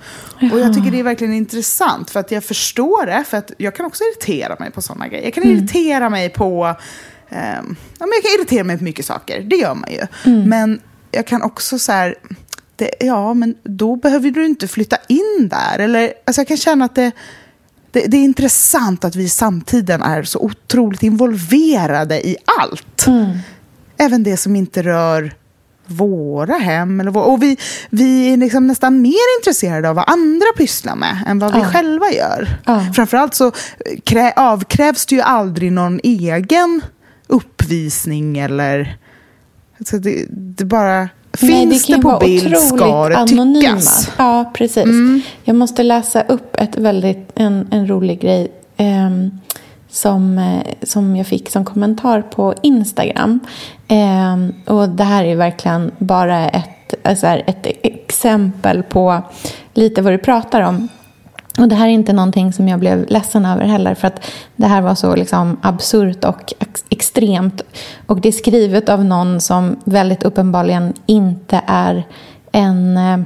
Och 0.52 0.60
jag 0.60 0.74
tycker 0.74 0.90
det 0.90 1.00
är 1.00 1.04
verkligen 1.04 1.34
intressant 1.34 2.10
för 2.10 2.20
att 2.20 2.30
jag 2.30 2.44
förstår 2.44 3.06
det. 3.06 3.24
För 3.26 3.36
att 3.36 3.50
jag 3.58 3.74
kan 3.74 3.86
också 3.86 4.04
irritera 4.04 4.56
mig 4.58 4.70
på 4.70 4.82
sådana 4.82 5.08
grejer. 5.08 5.24
Jag 5.24 5.34
kan 5.34 5.44
irritera 5.44 6.10
mig 6.10 6.28
på 6.28 6.76
ja, 7.30 7.62
men 7.98 8.12
jag 8.14 8.22
kan 8.22 8.40
irritera 8.40 8.64
mig 8.64 8.78
på 8.78 8.84
mycket 8.84 9.04
saker, 9.04 9.42
det 9.42 9.56
gör 9.56 9.74
man 9.74 9.90
ju. 9.92 10.06
Men 10.44 10.80
jag 11.10 11.26
kan 11.26 11.42
också 11.42 11.78
så 11.78 11.92
här, 11.92 12.14
det, 12.78 12.90
ja 13.00 13.34
men 13.34 13.54
då 13.62 13.96
behöver 13.96 14.30
du 14.30 14.46
inte 14.46 14.68
flytta 14.68 14.96
in 15.08 15.48
där. 15.50 15.78
Eller, 15.78 16.12
alltså 16.26 16.40
jag 16.40 16.48
kan 16.48 16.56
känna 16.56 16.84
att 16.84 16.94
det, 16.94 17.12
det, 17.90 18.00
det 18.06 18.16
är 18.16 18.22
intressant 18.24 19.04
att 19.04 19.16
vi 19.16 19.24
i 19.24 19.28
samtiden 19.28 20.02
är 20.02 20.22
så 20.22 20.38
otroligt 20.40 21.02
involverade 21.02 22.28
i 22.28 22.36
allt. 22.60 23.06
Även 23.96 24.22
det 24.22 24.36
som 24.36 24.56
inte 24.56 24.82
rör 24.82 25.32
våra 25.86 26.54
hem. 26.54 27.00
Eller 27.00 27.10
vår, 27.10 27.22
och 27.22 27.42
vi, 27.42 27.56
vi 27.90 28.32
är 28.32 28.36
liksom 28.36 28.66
nästan 28.66 29.02
mer 29.02 29.38
intresserade 29.38 29.88
av 29.88 29.96
vad 29.96 30.04
andra 30.10 30.46
pysslar 30.56 30.96
med 30.96 31.24
än 31.26 31.38
vad 31.38 31.52
vi 31.54 31.58
Ja. 31.60 31.64
själva 31.64 32.10
gör. 32.10 32.48
Ja. 32.64 32.86
Framförallt 32.94 33.34
så 33.34 33.52
krä, 34.04 34.32
avkrävs 34.36 35.06
det 35.06 35.14
ju 35.14 35.20
aldrig 35.20 35.72
någon 35.72 36.00
egen 36.02 36.80
uppvisning 37.26 38.38
eller... 38.38 38.96
Alltså 39.78 39.98
det, 39.98 40.26
det 40.30 40.64
bara... 40.64 41.08
Nej, 41.42 41.50
Finns 41.68 41.84
kan 41.84 41.96
det, 41.96 42.02
på 42.02 42.18
bild 42.18 42.56
ska 42.58 43.08
det 43.08 43.16
anonyma. 43.16 43.60
tyckas. 43.60 44.10
Ja, 44.18 44.50
precis. 44.54 44.86
Jag 45.44 45.56
måste 45.56 45.82
läsa 45.82 46.22
upp 46.22 46.56
ett 46.56 46.76
väldigt, 46.78 47.32
en, 47.34 47.68
en 47.70 47.88
rolig 47.88 48.20
grej 48.20 48.52
ehm, 48.76 49.30
som, 49.90 50.38
eh, 50.38 50.62
som 50.82 51.16
jag 51.16 51.26
fick 51.26 51.50
som 51.50 51.64
kommentar 51.64 52.22
på 52.22 52.54
Instagram. 52.62 53.40
Ehm, 53.88 54.54
och 54.66 54.88
det 54.88 55.04
här 55.04 55.24
är 55.24 55.36
verkligen 55.36 55.90
bara 55.98 56.48
ett, 56.48 56.94
alltså 57.02 57.26
här, 57.26 57.44
ett 57.46 57.66
exempel 57.82 58.82
på 58.82 59.22
lite 59.74 60.02
vad 60.02 60.12
du 60.12 60.18
pratar 60.18 60.60
om. 60.62 60.88
Och 61.58 61.68
det 61.68 61.74
här 61.74 61.86
är 61.86 61.90
inte 61.92 62.12
någonting 62.12 62.52
som 62.52 62.68
jag 62.68 62.80
blev 62.80 63.06
ledsen 63.08 63.46
över 63.46 63.64
heller 63.64 63.94
för 63.94 64.06
att 64.08 64.30
det 64.56 64.66
här 64.66 64.80
var 64.80 64.94
så 64.94 65.16
liksom 65.16 65.56
absurt 65.62 66.24
och 66.24 66.52
ex- 66.58 66.84
extremt. 66.88 67.62
Och 68.06 68.20
det 68.20 68.28
är 68.28 68.32
skrivet 68.32 68.88
av 68.88 69.04
någon 69.04 69.40
som 69.40 69.76
väldigt 69.84 70.22
uppenbarligen 70.22 70.92
inte 71.06 71.60
är 71.66 72.06
en... 72.52 72.96
eh, 72.96 73.18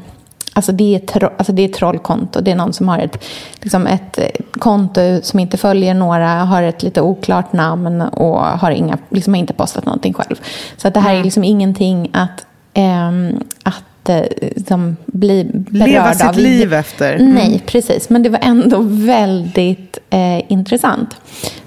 Alltså 0.54 0.72
det, 0.72 0.94
är 0.94 0.98
tro, 0.98 1.28
alltså 1.36 1.52
det 1.52 1.62
är 1.62 1.68
trollkonto. 1.68 2.40
Det 2.40 2.50
är 2.50 2.54
någon 2.54 2.72
som 2.72 2.88
har 2.88 2.98
ett, 2.98 3.24
liksom 3.60 3.86
ett 3.86 4.18
eh, 4.18 4.26
konto 4.58 5.00
som 5.22 5.38
inte 5.40 5.56
följer 5.56 5.94
några, 5.94 6.28
har 6.28 6.62
ett 6.62 6.82
lite 6.82 7.00
oklart 7.00 7.52
namn 7.52 8.00
och 8.02 8.38
har, 8.40 8.70
inga, 8.70 8.98
liksom 9.08 9.32
har 9.34 9.38
inte 9.38 9.52
postat 9.54 9.86
någonting 9.86 10.12
själv. 10.14 10.36
Så 10.76 10.88
att 10.88 10.94
det 10.94 11.00
här 11.00 11.14
är 11.14 11.24
liksom 11.24 11.44
ingenting 11.44 12.10
att, 12.12 12.44
ehm, 12.74 13.40
att 13.62 13.82
eh, 14.08 14.22
liksom 14.40 14.96
bli 15.06 15.44
berörd 15.44 15.88
Leva 15.88 16.12
sitt 16.14 16.28
av. 16.28 16.38
liv 16.38 16.72
efter. 16.74 17.14
Mm. 17.14 17.34
Nej, 17.34 17.62
precis. 17.66 18.10
Men 18.10 18.22
det 18.22 18.28
var 18.28 18.40
ändå 18.42 18.78
väldigt 18.82 19.98
eh, 20.10 20.52
intressant. 20.52 21.16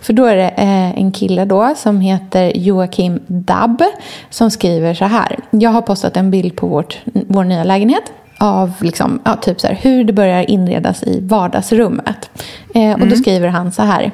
För 0.02 0.14
då 0.14 0.26
är 0.26 0.36
det 0.36 0.50
eh, 0.50 1.00
en 1.00 1.12
kille 1.12 1.46
då 1.46 1.74
som 1.78 2.02
heter 2.02 2.58
Joakim 2.58 3.20
Dabb 3.28 3.84
som 4.30 4.52
skriver 4.52 4.94
så 4.94 5.06
här. 5.06 5.40
Jag 5.50 5.70
har 5.70 5.82
postat 5.82 6.18
en 6.18 6.32
bild 6.32 6.56
på 6.56 6.68
vårt, 6.68 7.00
vår 7.28 7.44
nya 7.44 7.64
lägenhet 7.64 8.04
av 8.38 8.74
liksom, 8.80 9.20
ja, 9.24 9.36
typ 9.36 9.62
så 9.62 9.68
här, 9.68 9.76
hur 9.82 10.04
det 10.04 10.14
börjar 10.14 10.50
inredas 10.50 11.04
i 11.04 11.20
vardagsrummet. 11.22 12.30
Eh, 12.74 12.94
och 12.94 13.08
Då 13.08 13.16
skriver 13.16 13.48
han 13.48 13.72
så 13.72 13.82
här. 13.82 14.12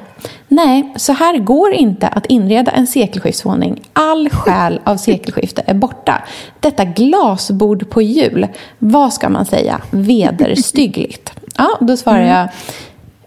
Nej, 0.48 0.92
så 0.96 1.12
här 1.12 1.38
går 1.38 1.72
inte 1.72 2.08
att 2.08 2.26
inreda 2.26 2.70
en 2.70 2.86
sekelskiftsvåning. 2.86 3.80
All 3.92 4.30
själ 4.30 4.80
av 4.84 4.96
sekelskifte 4.96 5.62
är 5.66 5.74
borta. 5.74 6.22
Detta 6.60 6.84
glasbord 6.84 7.90
på 7.90 8.02
jul, 8.02 8.46
vad 8.78 9.12
ska 9.12 9.28
man 9.28 9.46
säga? 9.46 9.80
Vederstyggligt. 9.90 11.32
Ja, 11.56 11.78
då 11.80 11.96
svarar 11.96 12.22
jag 12.22 12.48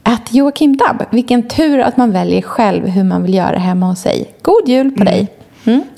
att 0.04 0.34
Joakim 0.34 0.78
Dabb, 0.78 1.04
vilken 1.10 1.48
tur 1.48 1.80
att 1.80 1.98
man 1.98 2.12
väljer 2.12 2.42
själv 2.42 2.88
hur 2.88 3.04
man 3.04 3.24
vill 3.24 3.34
göra 3.34 3.58
hemma 3.58 3.86
hos 3.86 4.00
sig. 4.00 4.26
God 4.42 4.68
jul 4.68 4.92
på 4.92 5.04
dig. 5.04 5.28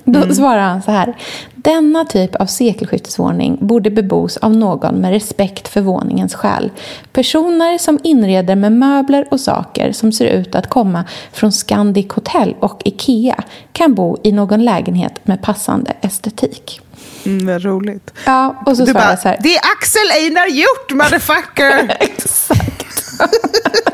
Mm. 0.08 0.28
Då 0.30 0.36
svarar 0.36 0.62
han 0.62 0.82
så 0.82 0.92
här. 0.92 1.18
Denna 1.56 2.06
typ 2.06 2.36
av 2.36 2.46
sekelskiftesvåning 2.46 3.58
borde 3.62 3.90
bebos 3.90 4.38
av 4.38 4.56
någon 4.56 4.96
med 4.96 5.12
respekt 5.12 5.68
för 5.68 5.82
våningens 5.82 6.36
själ. 6.36 6.72
Personer 7.14 7.78
som 7.78 8.00
inreder 8.04 8.56
med 8.56 8.72
möbler 8.72 9.28
och 9.32 9.40
saker 9.40 9.92
som 9.92 10.12
ser 10.12 10.26
ut 10.26 10.56
att 10.56 10.70
komma 10.70 11.04
från 11.32 11.52
Scandic 11.52 12.12
Hotel 12.14 12.56
och 12.60 12.82
Ikea 12.86 13.44
kan 13.74 13.94
bo 13.96 14.18
i 14.24 14.32
någon 14.32 14.66
lägenhet 14.66 15.28
med 15.28 15.42
passande 15.42 15.94
estetik. 16.02 16.82
Mm, 17.26 17.48
vad 17.48 17.64
roligt. 17.64 18.14
Ja, 18.26 18.64
och 18.66 18.78
så 18.78 18.86
Du 18.86 18.92
svarar 18.92 19.06
bara, 19.06 19.12
jag 19.12 19.20
så 19.20 19.28
här. 19.28 19.38
det 19.40 19.56
är 19.56 19.62
Axel 19.78 20.12
Einar 20.24 20.48
Hjort, 20.48 20.92
motherfucker! 20.94 21.98
Exakt. 22.00 22.86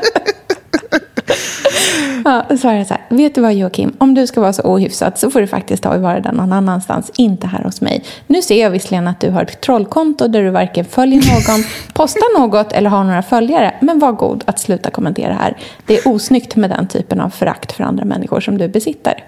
ja, 2.24 2.56
svarar 2.56 2.74
jag 2.74 2.86
så 2.86 2.94
här. 2.94 3.02
Vet 3.08 3.34
du 3.34 3.40
vad 3.40 3.54
Joakim? 3.54 3.96
Om 3.98 4.14
du 4.14 4.26
ska 4.26 4.40
vara 4.40 4.52
så 4.52 4.62
ohyfsad 4.62 5.18
så 5.18 5.30
får 5.30 5.40
du 5.40 5.46
faktiskt 5.46 5.82
ta 5.82 5.94
och 5.94 6.02
vara 6.02 6.20
där 6.20 6.32
någon 6.32 6.52
annanstans. 6.52 7.10
Inte 7.16 7.46
här 7.46 7.64
hos 7.64 7.80
mig. 7.80 8.04
Nu 8.26 8.42
ser 8.42 8.62
jag 8.62 8.70
visserligen 8.70 9.08
att 9.08 9.20
du 9.20 9.30
har 9.30 9.42
ett 9.42 9.60
trollkonto 9.60 10.28
där 10.28 10.42
du 10.42 10.50
varken 10.50 10.84
följer 10.84 11.18
någon, 11.18 11.64
postar 11.94 12.40
något 12.40 12.72
eller 12.72 12.90
har 12.90 13.04
några 13.04 13.22
följare. 13.22 13.74
Men 13.80 13.98
var 13.98 14.12
god 14.12 14.44
att 14.46 14.58
sluta 14.58 14.90
kommentera 14.90 15.34
här. 15.34 15.56
Det 15.86 15.98
är 15.98 16.08
osnyggt 16.08 16.56
med 16.56 16.70
den 16.70 16.88
typen 16.88 17.20
av 17.20 17.30
förakt 17.30 17.72
för 17.72 17.84
andra 17.84 18.04
människor 18.04 18.40
som 18.40 18.58
du 18.58 18.68
besitter. 18.68 19.24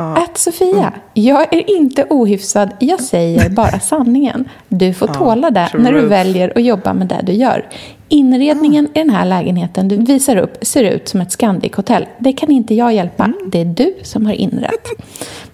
Att 0.00 0.38
Sofia, 0.38 0.92
jag 1.14 1.54
är 1.54 1.70
inte 1.70 2.06
ohyfsad, 2.10 2.70
jag 2.78 3.00
säger 3.00 3.50
bara 3.50 3.80
sanningen. 3.80 4.48
Du 4.68 4.94
får 4.94 5.06
tåla 5.06 5.50
det 5.50 5.68
när 5.74 5.92
du 5.92 6.06
väljer 6.06 6.52
att 6.56 6.64
jobba 6.64 6.94
med 6.94 7.06
det 7.06 7.20
du 7.22 7.32
gör. 7.32 7.66
Inredningen 8.08 8.86
i 8.94 8.98
den 8.98 9.10
här 9.10 9.24
lägenheten 9.24 9.88
du 9.88 9.96
visar 9.96 10.36
upp 10.36 10.58
ser 10.62 10.84
ut 10.84 11.08
som 11.08 11.20
ett 11.20 11.28
Scandic-hotell. 11.38 12.06
Det 12.18 12.32
kan 12.32 12.50
inte 12.50 12.74
jag 12.74 12.94
hjälpa. 12.94 13.32
Det 13.46 13.60
är 13.60 13.64
du 13.64 13.94
som 14.02 14.26
har 14.26 14.32
inrett. 14.32 14.86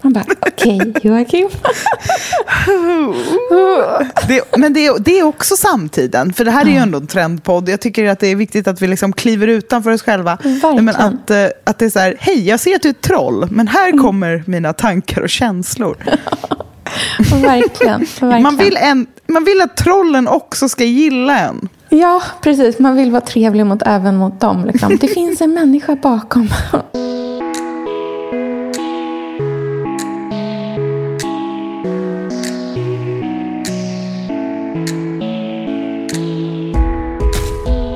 Man 0.00 0.12
bara, 0.12 0.24
okej 0.40 0.94
Joakim. 1.02 1.48
Det, 4.28 4.56
men 4.58 4.72
det, 4.72 4.86
är- 4.86 4.98
det 4.98 5.18
är 5.18 5.22
också 5.22 5.56
samtiden, 5.56 6.32
för 6.32 6.44
det 6.44 6.50
här 6.50 6.66
är 6.66 6.70
ju 6.70 6.76
ändå 6.76 6.98
en 6.98 7.06
trendpodd. 7.06 7.68
Jag 7.68 7.80
tycker 7.80 8.08
att 8.08 8.20
det 8.20 8.26
är 8.28 8.36
viktigt 8.36 8.68
att 8.68 8.82
vi 8.82 8.86
liksom 8.86 9.12
kliver 9.12 9.46
utanför 9.46 9.90
oss 9.90 10.02
själva. 10.02 10.38
Nej, 10.44 10.80
Men 10.82 10.88
att, 10.96 11.30
eh, 11.30 11.46
att 11.64 11.78
det 11.78 11.84
är 11.84 11.90
så 11.90 11.98
här, 11.98 12.16
hej, 12.20 12.48
jag 12.48 12.60
ser 12.60 12.74
att 12.76 12.82
du 12.82 12.88
är 12.88 12.92
ett 12.92 13.00
troll, 13.00 13.46
men 13.50 13.68
här 13.68 13.88
Mm. 13.88 14.04
kommer 14.04 14.44
mina 14.46 14.72
tankar 14.72 15.20
och 15.22 15.28
känslor. 15.28 15.96
Verkligen. 17.42 18.00
verkligen. 18.20 18.42
Man 18.42 18.56
vill, 18.56 18.76
en, 18.76 19.06
man 19.26 19.44
vill 19.44 19.60
att 19.60 19.76
trollen 19.76 20.28
också 20.28 20.68
ska 20.68 20.84
gilla 20.84 21.38
en. 21.38 21.68
Ja, 21.94 22.22
precis. 22.42 22.78
Man 22.78 22.96
vill 22.96 23.10
vara 23.10 23.20
trevlig 23.20 23.66
mot, 23.66 23.82
även 23.86 24.16
mot 24.16 24.40
dem. 24.40 24.64
Liksom. 24.64 24.96
Det 25.00 25.08
finns 25.14 25.40
en 25.40 25.54
människa 25.54 25.96
bakom. 25.96 26.48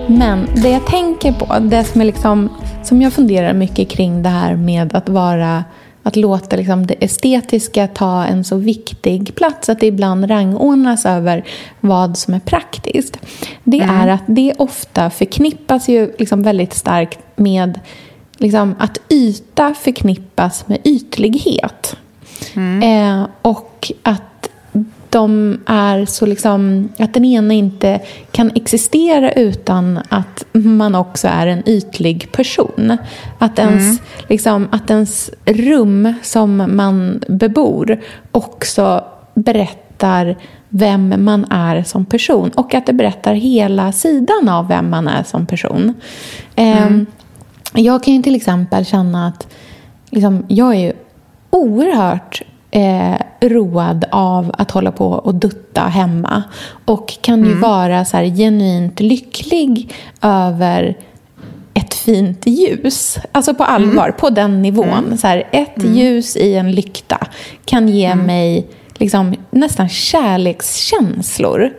Men 0.08 0.46
det 0.54 0.68
jag 0.68 0.86
tänker 0.86 1.32
på, 1.32 1.58
det 1.60 1.84
som, 1.84 2.00
är 2.00 2.04
liksom, 2.04 2.48
som 2.82 3.02
jag 3.02 3.12
funderar 3.12 3.52
mycket 3.52 3.90
kring 3.90 4.22
det 4.22 4.28
här 4.28 4.56
med 4.56 4.94
att 4.94 5.08
vara 5.08 5.64
att 6.02 6.16
låta 6.16 6.56
liksom 6.56 6.86
det 6.86 7.04
estetiska 7.04 7.88
ta 7.88 8.24
en 8.24 8.44
så 8.44 8.56
viktig 8.56 9.34
plats 9.34 9.68
att 9.68 9.80
det 9.80 9.86
ibland 9.86 10.30
rangordnas 10.30 11.06
över 11.06 11.44
vad 11.80 12.18
som 12.18 12.34
är 12.34 12.40
praktiskt. 12.40 13.18
Det 13.64 13.80
är 13.80 14.08
att 14.08 14.22
det 14.26 14.54
ofta 14.58 15.10
förknippas 15.10 15.88
ju 15.88 16.12
liksom 16.18 16.42
väldigt 16.42 16.74
starkt 16.74 17.18
med 17.36 17.80
liksom 18.38 18.74
att 18.78 18.98
yta 19.08 19.74
förknippas 19.74 20.68
med 20.68 20.78
ytlighet. 20.84 21.96
Eh, 22.82 23.26
och 23.42 23.92
att 24.02 24.22
de 25.10 25.58
är 25.66 26.04
så 26.04 26.26
liksom, 26.26 26.88
att 26.98 27.14
den 27.14 27.24
ena 27.24 27.54
inte 27.54 28.00
kan 28.32 28.50
existera 28.54 29.32
utan 29.32 30.00
att 30.08 30.44
man 30.52 30.94
också 30.94 31.28
är 31.28 31.46
en 31.46 31.68
ytlig 31.68 32.32
person. 32.32 32.96
Att 33.38 33.58
ens, 33.58 34.00
liksom, 34.28 34.68
att 34.70 34.90
ens 34.90 35.30
rum 35.44 36.14
som 36.22 36.76
man 36.76 37.22
bebor 37.28 38.00
också 38.32 39.04
berättar 39.34 40.36
vem 40.68 41.24
man 41.24 41.44
är 41.50 41.82
som 41.82 42.04
person 42.04 42.50
och 42.50 42.74
att 42.74 42.86
det 42.86 42.92
berättar 42.92 43.34
hela 43.34 43.92
sidan 43.92 44.48
av 44.48 44.68
vem 44.68 44.90
man 44.90 45.08
är 45.08 45.22
som 45.22 45.46
person. 45.46 45.94
Ehm, 46.54 47.06
jag 47.74 48.02
kan 48.02 48.14
ju 48.14 48.22
till 48.22 48.36
exempel 48.36 48.84
känna 48.84 49.26
att 49.26 49.46
liksom, 50.10 50.44
jag 50.48 50.74
är 50.74 50.92
oerhört 51.50 52.42
eh, 52.70 53.16
road 53.40 54.04
av 54.10 54.50
att 54.58 54.70
hålla 54.70 54.92
på 54.92 55.06
och 55.06 55.34
dutta 55.34 55.80
hemma. 55.80 56.42
Och 56.84 57.18
kan 57.20 57.44
ju 57.44 57.54
vara 57.54 58.04
så 58.04 58.16
här 58.16 58.24
genuint 58.24 59.00
lycklig 59.00 59.94
över 60.22 60.96
ett 61.74 61.94
fint 61.94 62.46
ljus. 62.46 63.18
Alltså 63.32 63.54
på 63.54 63.64
allvar, 63.64 64.10
på 64.10 64.30
den 64.30 64.62
nivån. 64.62 65.18
Så 65.18 65.26
här, 65.26 65.48
ett 65.52 65.84
ljus 65.84 66.36
i 66.36 66.54
en 66.54 66.72
lykta 66.72 67.26
kan 67.64 67.88
ge 67.88 68.14
mig 68.14 68.66
liksom, 68.98 69.34
nästan 69.50 69.88
kärlekskänslor 69.88 71.72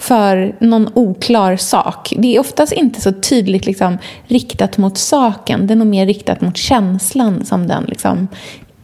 för 0.00 0.56
någon 0.60 0.88
oklar 0.94 1.56
sak. 1.56 2.12
Det 2.18 2.36
är 2.36 2.40
oftast 2.40 2.72
inte 2.72 3.00
så 3.00 3.12
tydligt 3.12 3.66
liksom, 3.66 3.98
riktat 4.26 4.78
mot 4.78 4.98
saken. 4.98 5.66
Det 5.66 5.74
är 5.74 5.76
nog 5.76 5.86
mer 5.86 6.06
riktat 6.06 6.40
mot 6.40 6.56
känslan 6.56 7.44
som 7.44 7.66
den 7.66 7.84
liksom, 7.84 8.28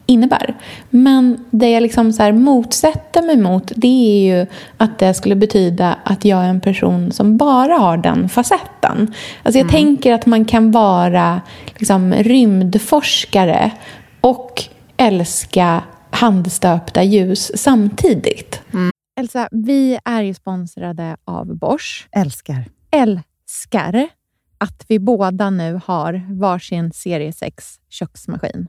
innebär. 0.07 0.55
Men 0.91 1.45
det 1.51 1.71
jag 1.71 1.83
liksom 1.83 2.13
så 2.13 2.23
här 2.23 2.33
motsätter 2.33 3.23
mig 3.23 3.37
mot 3.37 3.73
det 3.77 3.87
är 3.87 4.39
ju 4.39 4.47
att 4.77 4.99
det 4.99 5.15
skulle 5.15 5.37
betyda 5.37 5.99
att 6.05 6.25
jag 6.25 6.45
är 6.45 6.49
en 6.49 6.61
person 6.61 7.13
som 7.13 7.37
bara 7.37 7.75
har 7.75 7.97
den 7.97 8.29
facetten. 8.29 9.15
Alltså 9.43 9.59
jag 9.59 9.69
tänker 9.69 10.13
att 10.13 10.27
man 10.27 10.45
kan 10.45 10.71
vara 10.71 11.41
liksom 11.77 12.15
rymdforskare 12.15 13.71
och 14.21 14.63
älska 14.97 15.83
handstöpta 16.11 17.03
ljus 17.03 17.53
samtidigt. 17.55 18.61
Elsa, 19.21 19.49
vi 19.51 19.99
är 20.05 20.23
ju 20.23 20.35
sponsrade 20.35 21.17
av 21.25 21.57
Bosch. 21.57 22.09
Älskar. 22.13 22.65
Älskar 22.91 24.09
att 24.59 24.85
vi 24.89 24.99
båda 24.99 25.51
nu 25.51 25.81
har 25.85 26.23
varsin 26.29 26.93
serie 26.93 27.33
6 27.33 27.81
köksmaskin. 27.89 28.69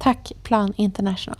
Tack 0.00 0.32
Plan 0.42 0.72
International. 0.76 1.36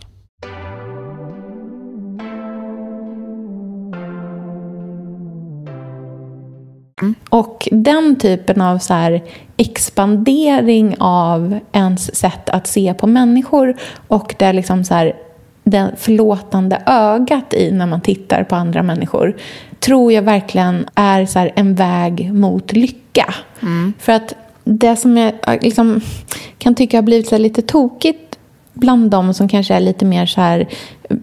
Och 7.29 7.67
den 7.71 8.15
typen 8.15 8.61
av 8.61 8.77
så 8.77 9.19
expandering 9.57 10.95
av 10.99 11.59
ens 11.71 12.15
sätt 12.15 12.49
att 12.49 12.67
se 12.67 12.93
på 12.93 13.07
människor 13.07 13.77
och 14.07 14.35
det 14.39 14.53
liksom 14.53 14.83
så 14.83 14.93
här, 14.93 15.15
det 15.63 15.91
förlåtande 15.97 16.83
ögat 16.85 17.53
i 17.53 17.71
när 17.71 17.85
man 17.85 18.01
tittar 18.01 18.43
på 18.43 18.55
andra 18.55 18.83
människor 18.83 19.37
tror 19.79 20.11
jag 20.11 20.21
verkligen 20.21 20.85
är 20.95 21.25
så 21.25 21.49
en 21.55 21.75
väg 21.75 22.33
mot 22.33 22.73
lycka. 22.73 23.33
Mm. 23.61 23.93
För 23.99 24.11
att 24.11 24.35
det 24.63 24.95
som 24.95 25.17
jag 25.17 25.33
liksom, 25.61 26.01
kan 26.57 26.75
tycka 26.75 26.97
har 26.97 27.01
blivit 27.01 27.27
så 27.27 27.37
lite 27.37 27.61
tokigt 27.61 28.30
bland 28.73 29.11
de 29.11 29.33
som 29.33 29.47
kanske 29.47 29.73
är 29.73 29.79
lite 29.79 30.05
mer 30.05 30.25
så 30.25 30.41
här, 30.41 30.67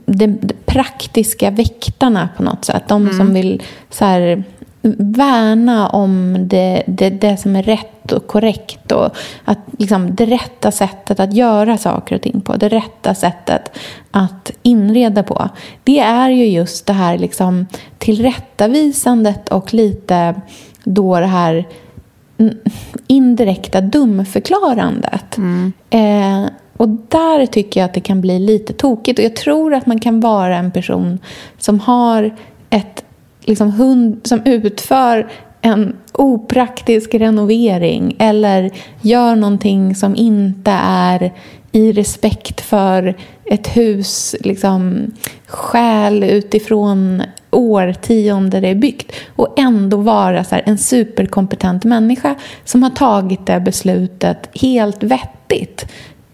de, 0.07 0.27
de 0.27 0.55
praktiska 0.67 1.51
väktarna 1.51 2.29
på 2.37 2.43
något 2.43 2.65
sätt. 2.65 2.83
De 2.89 3.03
mm. 3.03 3.17
som 3.17 3.35
vill 3.35 3.63
så 3.91 4.05
här, 4.05 4.45
värna 4.99 5.89
om 5.89 6.37
det, 6.49 6.83
det, 6.87 7.11
det 7.11 7.37
som 7.37 7.57
är 7.57 7.63
rätt 7.63 8.13
och 8.13 8.27
korrekt. 8.27 8.93
Och 8.93 9.17
att, 9.45 9.59
liksom, 9.79 10.15
det 10.15 10.27
rätta 10.27 10.71
sättet 10.71 11.21
att 11.21 11.33
göra 11.33 11.79
saker 11.79 12.15
och 12.15 12.23
ting 12.23 12.41
på. 12.41 12.57
Det 12.57 12.69
rätta 12.69 13.15
sättet 13.15 13.79
att 14.11 14.51
inreda 14.63 15.23
på. 15.23 15.49
Det 15.85 15.99
är 15.99 16.31
ju 16.31 16.47
just 16.47 16.87
det 16.87 16.93
här 16.93 17.19
liksom, 17.19 17.67
tillrättavisandet 17.99 19.49
och 19.49 19.75
lite 19.75 20.41
då 20.85 21.21
det 21.21 21.27
här 21.27 21.67
indirekta 23.07 23.81
dumförklarandet. 23.81 25.37
Mm. 25.37 25.73
Eh, 25.91 26.51
och 26.79 26.89
där 26.89 27.47
tycker 27.47 27.81
jag 27.81 27.85
att 27.85 27.95
det 27.95 28.01
kan 28.01 28.21
bli 28.21 28.39
lite 28.39 28.73
tokigt. 28.73 29.19
Och 29.19 29.25
jag 29.25 29.37
tror 29.37 29.75
att 29.75 29.87
man 29.87 30.01
kan 30.01 30.21
vara 30.21 30.57
en 30.57 30.71
person 30.71 31.19
som 31.59 31.81
har 31.81 32.37
ett 32.71 33.05
liksom 33.41 33.71
hund 33.71 34.21
som 34.25 34.43
utför 34.45 35.31
en 35.61 35.97
opraktisk 36.13 37.15
renovering 37.15 38.17
eller 38.19 38.71
gör 39.03 39.37
någonting 39.37 39.95
som 39.95 40.17
inte 40.17 40.71
är 40.83 41.33
i 41.73 41.93
respekt 41.93 42.61
för 42.61 43.15
ett 43.45 43.77
hus 43.77 44.37
liksom, 44.41 45.13
skäl 45.47 46.25
utifrån 46.25 47.23
årtionde 47.51 48.61
det 48.61 48.69
är 48.69 48.75
byggt 48.75 49.13
och 49.37 49.59
ändå 49.59 49.97
vara 49.97 50.45
så 50.45 50.55
här, 50.55 50.63
en 50.67 50.79
superkompetent 50.79 51.85
människa 51.85 52.35
som 52.65 52.83
har 52.83 52.91
tagit 52.91 53.47
det 53.47 53.61
beslutet 53.61 54.49
helt 54.55 55.03
vettigt 55.03 55.87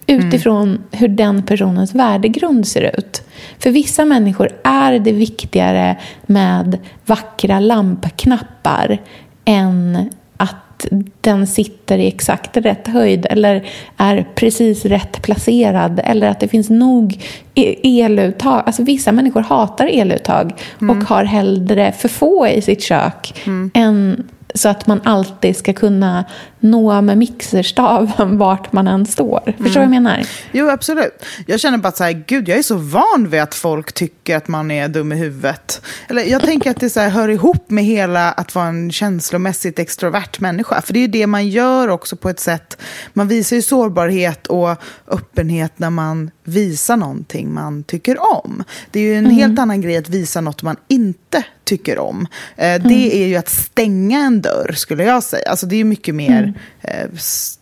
utifrån 0.06 0.68
mm. 0.68 0.82
hur 0.90 1.08
den 1.08 1.42
personens 1.42 1.94
värdegrund 1.94 2.66
ser 2.66 2.98
ut. 2.98 3.22
För 3.58 3.70
vissa 3.70 4.04
människor 4.04 4.50
är 4.64 4.98
det 4.98 5.12
viktigare 5.12 5.96
med 6.26 6.78
vackra 7.06 7.60
lampknappar 7.60 8.98
än 9.44 10.10
att 10.36 10.86
den 11.20 11.46
sitter 11.46 11.98
i 11.98 12.06
exakt 12.06 12.56
rätt 12.56 12.88
höjd 12.88 13.26
eller 13.30 13.66
är 13.96 14.28
precis 14.34 14.84
rätt 14.84 15.22
placerad 15.22 16.00
eller 16.04 16.28
att 16.28 16.40
det 16.40 16.48
finns 16.48 16.70
nog 16.70 17.22
e- 17.54 18.02
eluttag. 18.02 18.62
Alltså 18.66 18.82
vissa 18.82 19.12
människor 19.12 19.40
hatar 19.40 19.86
eluttag 19.86 20.52
mm. 20.80 20.98
och 20.98 21.08
har 21.08 21.24
hellre 21.24 21.92
för 21.92 22.08
få 22.08 22.48
i 22.48 22.62
sitt 22.62 22.82
kök 22.82 23.42
mm. 23.46 23.70
än 23.74 24.24
så 24.54 24.68
att 24.68 24.86
man 24.86 25.00
alltid 25.04 25.56
ska 25.56 25.72
kunna 25.72 26.24
nå 26.60 27.00
med 27.00 27.18
mixerstaven 27.18 28.38
vart 28.38 28.72
man 28.72 28.88
än 28.88 29.06
står. 29.06 29.40
Förstår 29.44 29.56
du 29.56 29.68
mm. 29.68 29.74
vad 29.74 29.82
jag 29.82 29.90
menar? 29.90 30.26
Jo, 30.52 30.70
absolut. 30.70 31.24
Jag 31.46 31.60
känner 31.60 31.78
bara 31.78 31.92
så 31.92 32.04
här, 32.04 32.24
gud, 32.26 32.48
jag 32.48 32.58
är 32.58 32.62
så 32.62 32.76
van 32.76 33.28
vid 33.30 33.40
att 33.40 33.54
folk 33.54 33.92
tycker 33.92 34.36
att 34.36 34.48
man 34.48 34.70
är 34.70 34.88
dum 34.88 35.12
i 35.12 35.16
huvudet. 35.16 35.82
Eller 36.08 36.22
jag 36.22 36.42
tänker 36.42 36.70
att 36.70 36.80
det 36.80 36.90
så 36.90 37.00
här, 37.00 37.08
hör 37.08 37.28
ihop 37.28 37.70
med 37.70 37.84
hela 37.84 38.32
att 38.32 38.54
vara 38.54 38.66
en 38.66 38.92
känslomässigt 38.92 39.78
extrovert 39.78 40.40
människa. 40.40 40.82
För 40.82 40.92
det 40.92 40.98
är 40.98 41.00
ju 41.00 41.08
det 41.08 41.26
man 41.26 41.48
gör 41.48 41.88
också 41.88 42.16
på 42.16 42.28
ett 42.28 42.40
sätt, 42.40 42.78
man 43.12 43.28
visar 43.28 43.56
ju 43.56 43.62
sårbarhet 43.62 44.46
och 44.46 44.82
öppenhet 45.08 45.72
när 45.76 45.90
man 45.90 46.30
visar 46.44 46.96
någonting 46.96 47.54
man 47.54 47.85
tycker 47.85 48.22
om. 48.37 48.64
Det 48.90 49.00
är 49.00 49.04
ju 49.04 49.14
en 49.14 49.24
mm. 49.24 49.37
helt 49.37 49.59
annan 49.59 49.80
grej 49.80 49.96
att 49.96 50.09
visa 50.09 50.40
något 50.40 50.62
man 50.62 50.76
inte 50.88 51.44
tycker 51.64 51.98
om. 51.98 52.26
Eh, 52.57 52.74
mm. 52.74 52.88
Det 52.88 53.22
är 53.22 53.26
ju 53.26 53.37
att 53.37 53.48
stänga 53.48 54.18
en 54.18 54.42
dörr, 54.42 54.72
skulle 54.72 55.04
jag 55.04 55.22
säga. 55.22 55.50
Alltså 55.50 55.66
det 55.66 55.76
är 55.76 55.85
mycket 55.85 56.14
mer... 56.14 56.42
Mm. 56.42 56.54
Eh, 56.80 57.11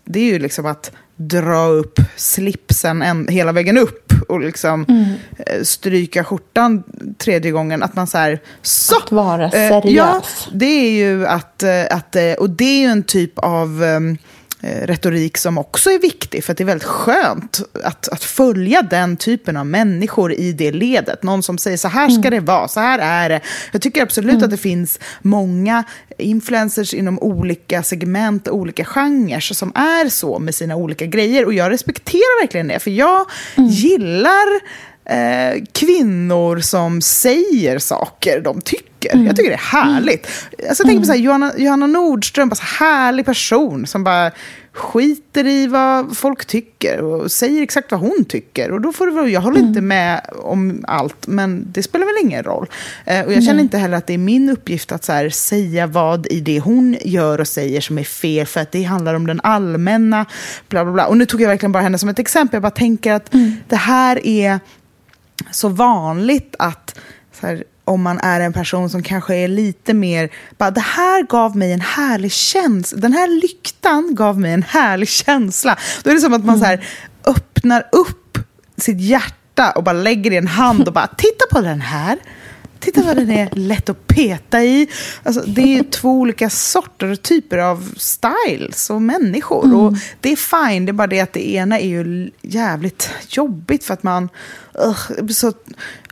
det 0.05 0.21
är 0.21 0.25
ju 0.25 0.38
liksom 0.38 0.66
att 0.66 0.92
dra 1.16 1.66
upp 1.66 1.99
slipsen 2.16 3.03
en, 3.03 3.29
hela 3.29 3.53
vägen 3.53 3.79
upp 3.79 4.12
och 4.29 4.40
liksom 4.40 4.85
mm. 4.88 5.05
eh, 5.38 5.62
stryka 5.62 6.25
skjortan 6.25 6.83
tredje 7.18 7.51
gången. 7.51 7.83
Att 7.83 7.95
man 7.95 8.07
så 8.07 8.18
här, 8.18 8.40
så! 8.62 8.97
Att 8.97 9.12
vara 9.12 9.51
seriös. 9.51 9.85
Eh, 9.85 9.92
ja, 9.92 10.23
det 10.53 10.66
är 10.66 10.90
ju 10.90 11.27
att, 11.27 11.62
eh, 11.62 11.85
att... 11.90 12.16
Eh, 12.16 12.33
och 12.33 12.51
det 12.51 12.64
är 12.64 12.81
ju 12.81 12.87
en 12.87 13.03
typ 13.03 13.38
av 13.38 13.85
ehm, 13.85 14.18
Eh, 14.18 14.18
retorik 14.62 15.38
som 15.38 15.59
också 15.59 15.90
är 15.90 15.98
viktig. 15.98 16.44
För 16.44 16.55
det 16.55 16.62
är 16.62 16.64
väldigt 16.64 16.88
skönt 16.88 17.61
att, 17.85 18.09
att 18.09 18.25
följa 18.25 18.83
den 18.83 19.16
typen 19.16 19.57
av 19.57 19.66
människor 19.66 20.33
i 20.33 20.53
det 20.53 20.72
ledet. 20.72 21.22
Någon 21.22 21.42
som 21.42 21.59
säger 21.59 21.77
så 21.77 21.88
här 21.88 22.09
ska 22.09 22.29
mm. 22.29 22.31
det 22.31 22.40
vara, 22.40 22.68
så 22.68 22.81
här 22.81 22.98
är 22.98 23.29
det. 23.29 23.40
Jag 23.72 23.83
tycker 23.83 24.03
absolut 24.03 24.33
mm. 24.33 24.44
att 24.44 24.51
det 24.51 24.57
finns 24.57 25.01
många 25.22 25.85
influencers 26.18 26.94
inom 26.94 27.18
olika 27.18 27.83
segment, 27.83 28.48
olika 28.48 28.85
genrer 28.85 29.40
som 29.40 29.72
är 29.75 30.09
så 30.09 30.38
med 30.38 30.55
sina 30.55 30.77
olika 30.77 31.07
grejer. 31.07 31.44
Och 31.44 31.55
jag 31.55 31.70
respekterar 31.70 32.42
verkligen 32.42 32.68
det, 32.68 32.79
för 32.79 32.90
jag 32.90 33.27
mm. 33.57 33.70
gillar 33.70 34.61
eh, 35.05 35.64
kvinnor 35.72 36.61
som 36.61 37.01
säger 37.01 37.79
saker 37.79 38.40
de 38.40 38.61
tycker. 38.61 38.91
Mm. 39.11 39.27
Jag 39.27 39.37
tycker 39.37 39.51
det 39.51 39.57
är 39.57 39.83
härligt. 39.83 40.27
Alltså, 40.69 40.83
jag 40.83 40.87
tänker 40.87 41.01
på 41.01 41.07
så 41.07 41.12
här, 41.12 41.19
Johanna, 41.19 41.53
Johanna 41.57 41.87
Nordström, 41.87 42.49
bara 42.49 42.57
så 42.57 42.85
härlig 42.85 43.27
person 43.27 43.87
som 43.87 44.05
bara 44.05 44.31
skiter 44.75 45.47
i 45.47 45.67
vad 45.67 46.17
folk 46.17 46.45
tycker 46.45 47.01
och 47.01 47.33
säger 47.33 47.62
exakt 47.62 47.91
vad 47.91 48.01
hon 48.01 48.25
tycker. 48.29 48.71
Och 48.71 48.81
då 48.81 48.93
får 48.93 49.07
det 49.07 49.12
vara, 49.12 49.29
jag 49.29 49.41
håller 49.41 49.59
mm. 49.59 49.69
inte 49.69 49.81
med 49.81 50.21
om 50.43 50.85
allt, 50.88 51.27
men 51.27 51.67
det 51.73 51.83
spelar 51.83 52.07
väl 52.07 52.15
ingen 52.23 52.43
roll. 52.43 52.67
Eh, 53.05 53.25
och 53.25 53.33
jag 53.33 53.45
känner 53.45 53.62
inte 53.62 53.79
heller 53.79 53.97
att 53.97 54.07
det 54.07 54.15
är 54.15 54.19
min 54.19 54.51
uppgift 54.51 54.93
att 54.93 55.05
så 55.05 55.12
här, 55.12 55.31
säga 55.31 55.87
vad 55.87 56.27
i 56.27 56.41
det 56.41 56.61
hon 56.61 56.97
gör 57.01 57.41
och 57.41 57.49
säger 57.49 57.81
som 57.81 57.99
är 57.99 58.05
fel, 58.05 58.47
för 58.47 58.61
att 58.61 58.73
det 58.73 58.83
handlar 58.83 59.15
om 59.15 59.27
den 59.27 59.41
allmänna, 59.43 60.27
bla 60.69 60.85
bla 60.85 60.93
bla. 60.93 61.07
Och 61.07 61.17
nu 61.17 61.27
tog 61.27 61.41
jag 61.41 61.49
verkligen 61.49 61.73
bara 61.73 61.83
henne 61.83 61.99
som 61.99 62.09
ett 62.09 62.19
exempel. 62.19 62.57
Jag 62.57 62.62
bara 62.62 62.71
tänker 62.71 63.12
att 63.12 63.35
mm. 63.35 63.53
det 63.69 63.77
här 63.77 64.27
är 64.27 64.61
så 65.51 65.69
vanligt 65.69 66.55
att 66.59 66.99
här, 67.41 67.65
om 67.85 68.03
man 68.03 68.18
är 68.18 68.40
en 68.40 68.53
person 68.53 68.90
som 68.90 69.03
kanske 69.03 69.37
är 69.37 69.49
lite 69.49 69.95
mer, 69.95 70.31
bara 70.59 70.71
det 70.71 70.81
här 70.81 71.23
gav 71.23 71.57
mig 71.57 71.73
en 71.73 71.81
härlig 71.81 72.33
känsla, 72.33 72.99
den 72.99 73.12
här 73.12 73.40
lyktan 73.40 74.14
gav 74.14 74.40
mig 74.40 74.53
en 74.53 74.62
härlig 74.62 75.09
känsla. 75.09 75.79
Då 76.03 76.11
är 76.11 76.14
det 76.14 76.21
som 76.21 76.35
att 76.35 76.45
man 76.45 76.59
så 76.59 76.64
här, 76.64 76.85
öppnar 77.27 77.88
upp 77.92 78.38
sitt 78.77 79.01
hjärta 79.01 79.71
och 79.71 79.85
bara 79.85 79.92
lägger 79.92 80.31
i 80.31 80.37
en 80.37 80.47
hand 80.47 80.88
och 80.88 80.95
bara 80.95 81.07
titta 81.07 81.45
på 81.51 81.61
den 81.61 81.81
här. 81.81 82.18
Titta 82.83 83.03
vad 83.03 83.16
den 83.16 83.31
är 83.31 83.49
lätt 83.53 83.88
att 83.88 84.07
peta 84.07 84.64
i. 84.64 84.88
Alltså, 85.23 85.40
det 85.47 85.79
är 85.79 85.83
två 85.83 86.11
olika 86.11 86.51
sorter 86.51 87.07
och 87.07 87.23
typer 87.23 87.59
av 87.59 87.95
styles 87.97 88.90
och 88.90 89.03
människor. 89.03 89.64
Mm. 89.64 89.77
Och 89.77 89.95
det 90.21 90.33
är 90.33 90.37
fine, 90.37 90.87
det 90.87 90.90
är 90.90 90.92
bara 90.92 91.07
det 91.07 91.21
att 91.21 91.33
det 91.33 91.51
ena 91.51 91.79
är 91.79 91.88
ju 91.88 92.31
jävligt 92.42 93.11
jobbigt 93.29 93.85
för 93.85 93.95
att 93.95 94.03
man... 94.03 94.29
Uh, 94.85 95.27
så, 95.29 95.53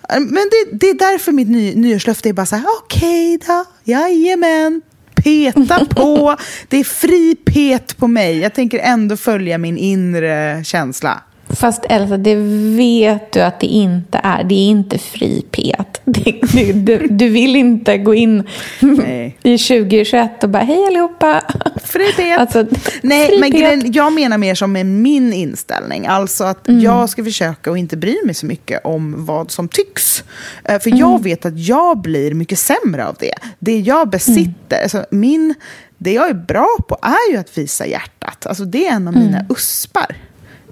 men 0.08 0.34
det, 0.50 0.76
det 0.76 0.86
är 0.86 0.98
därför 0.98 1.32
mitt 1.32 1.48
ny, 1.48 1.74
nyårslöfte 1.74 2.28
är 2.28 2.32
bara 2.32 2.46
så 2.46 2.56
här, 2.56 2.66
okej 2.82 3.36
okay 3.36 3.46
då, 3.46 3.64
jajamän, 3.84 4.82
peta 5.14 5.84
på. 5.90 6.36
Det 6.68 6.76
är 6.76 6.84
fri 6.84 7.36
pet 7.44 7.96
på 7.96 8.08
mig. 8.08 8.38
Jag 8.38 8.54
tänker 8.54 8.78
ändå 8.78 9.16
följa 9.16 9.58
min 9.58 9.78
inre 9.78 10.64
känsla. 10.64 11.22
Fast 11.54 11.84
Elsa, 11.88 12.16
det 12.16 12.34
vet 12.76 13.32
du 13.32 13.40
att 13.40 13.60
det 13.60 13.66
inte 13.66 14.20
är. 14.24 14.44
Det 14.44 14.54
är 14.54 14.68
inte 14.68 14.98
fri 14.98 15.42
pet. 15.50 16.00
Det, 16.52 16.72
du, 16.72 17.06
du, 17.10 17.28
vill 17.28 17.56
inte 17.56 17.98
gå 17.98 18.14
in 18.14 18.48
Nej. 18.80 19.38
i 19.42 19.58
2021 19.58 20.44
och 20.44 20.50
bara 20.50 20.62
hej 20.62 20.86
allihopa. 20.86 21.42
Fri 21.84 22.12
pet. 22.12 22.38
Alltså, 22.38 22.66
Nej, 23.02 23.28
fri 23.28 23.38
men 23.40 23.52
pet. 23.52 23.94
jag 23.94 24.12
menar 24.12 24.38
mer 24.38 24.54
som 24.54 24.72
med 24.72 24.86
min 24.86 25.32
inställning. 25.32 26.06
Alltså 26.06 26.44
att 26.44 26.68
mm. 26.68 26.80
jag 26.80 27.10
ska 27.10 27.24
försöka 27.24 27.70
och 27.70 27.78
inte 27.78 27.96
bry 27.96 28.16
mig 28.24 28.34
så 28.34 28.46
mycket 28.46 28.84
om 28.84 29.24
vad 29.24 29.50
som 29.50 29.68
tycks. 29.68 30.24
Eh, 30.64 30.80
för 30.80 30.90
mm. 30.90 31.00
jag 31.00 31.22
vet 31.22 31.46
att 31.46 31.58
jag 31.58 32.00
blir 32.00 32.34
mycket 32.34 32.58
sämre 32.58 33.06
av 33.06 33.16
det. 33.18 33.34
Det 33.58 33.78
jag 33.78 34.10
besitter, 34.10 34.76
mm. 34.76 34.82
alltså 34.82 35.04
min, 35.10 35.54
det 35.98 36.12
jag 36.12 36.28
är 36.30 36.34
bra 36.34 36.76
på 36.88 36.98
är 37.02 37.32
ju 37.32 37.38
att 37.38 37.58
visa 37.58 37.86
hjärtat. 37.86 38.46
Alltså 38.46 38.64
det 38.64 38.86
är 38.86 38.92
en 38.92 39.08
av 39.08 39.14
mina 39.14 39.38
mm. 39.38 39.46
uspar. 39.50 40.16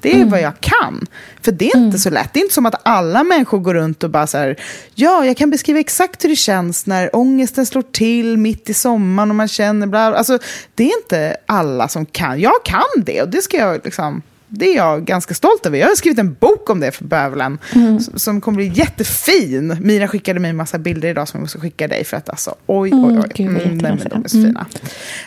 Det 0.00 0.11
är 0.11 0.16
mm. 0.16 0.30
vad 0.30 0.40
jag 0.40 0.61
kan. 0.61 1.06
För 1.42 1.52
det 1.52 1.64
är 1.64 1.76
inte 1.76 1.78
mm. 1.78 1.98
så 1.98 2.11
lätt. 2.11 2.30
Det 2.32 2.40
är 2.40 2.42
inte 2.42 2.54
som 2.54 2.66
att 2.66 2.80
alla 2.82 3.24
människor 3.24 3.58
går 3.58 3.74
runt 3.74 4.04
och 4.04 4.11
bara 4.11 4.26
så 4.26 4.38
här, 4.38 4.56
ja, 4.94 5.24
jag 5.24 5.37
kan 5.37 5.50
beskriva 5.50 5.80
exakt 5.80 6.24
hur 6.24 6.28
det 6.28 6.37
känns 6.37 6.87
när 6.87 7.16
ångesten 7.16 7.66
slår 7.66 7.82
till 7.82 8.37
mitt 8.37 8.70
i 8.70 8.74
sommaren 8.74 9.30
och 9.30 9.37
man 9.37 9.48
känner 9.48 9.87
bla, 9.87 10.00
Alltså, 10.00 10.38
det 10.74 10.84
är 10.84 10.98
inte 11.02 11.37
alla 11.46 11.88
som 11.88 12.06
kan. 12.06 12.40
Jag 12.40 12.64
kan 12.64 13.04
det 13.04 13.22
och 13.22 13.28
det 13.28 13.42
ska 13.42 13.56
jag 13.56 13.80
liksom 13.84 14.22
det 14.48 14.66
är 14.66 14.76
jag 14.76 15.04
ganska 15.04 15.34
stolt 15.34 15.66
över. 15.66 15.78
Jag 15.78 15.88
har 15.88 15.94
skrivit 15.94 16.18
en 16.18 16.34
bok 16.34 16.70
om 16.70 16.80
det 16.80 16.92
för 16.92 17.04
bövelen 17.04 17.58
Mm. 17.74 18.00
som, 18.00 18.40
kommer 18.40 18.56
bli 18.56 18.68
jättefin. 18.68 19.76
Mira 19.80 20.08
skickade 20.08 20.40
mig 20.40 20.50
en 20.50 20.56
massa 20.56 20.78
bilder 20.78 21.08
idag 21.08 21.28
som 21.28 21.38
jag 21.38 21.42
måste 21.42 21.61
skicka 21.61 21.88
dig 21.88 22.04
för 22.04 22.16
att 22.16 22.28
alltså, 22.28 22.54
oj, 22.66 22.90
Mm, 22.90 23.04
oj, 23.04 23.18
oj. 23.24 23.32
gud, 23.34 23.52
vad 23.52 23.66
nej, 23.66 23.76
men 23.76 24.08
de 24.11 24.24
är 24.24 24.28
så 24.28 24.37
Mm. 24.37 24.48
fina. 24.48 24.66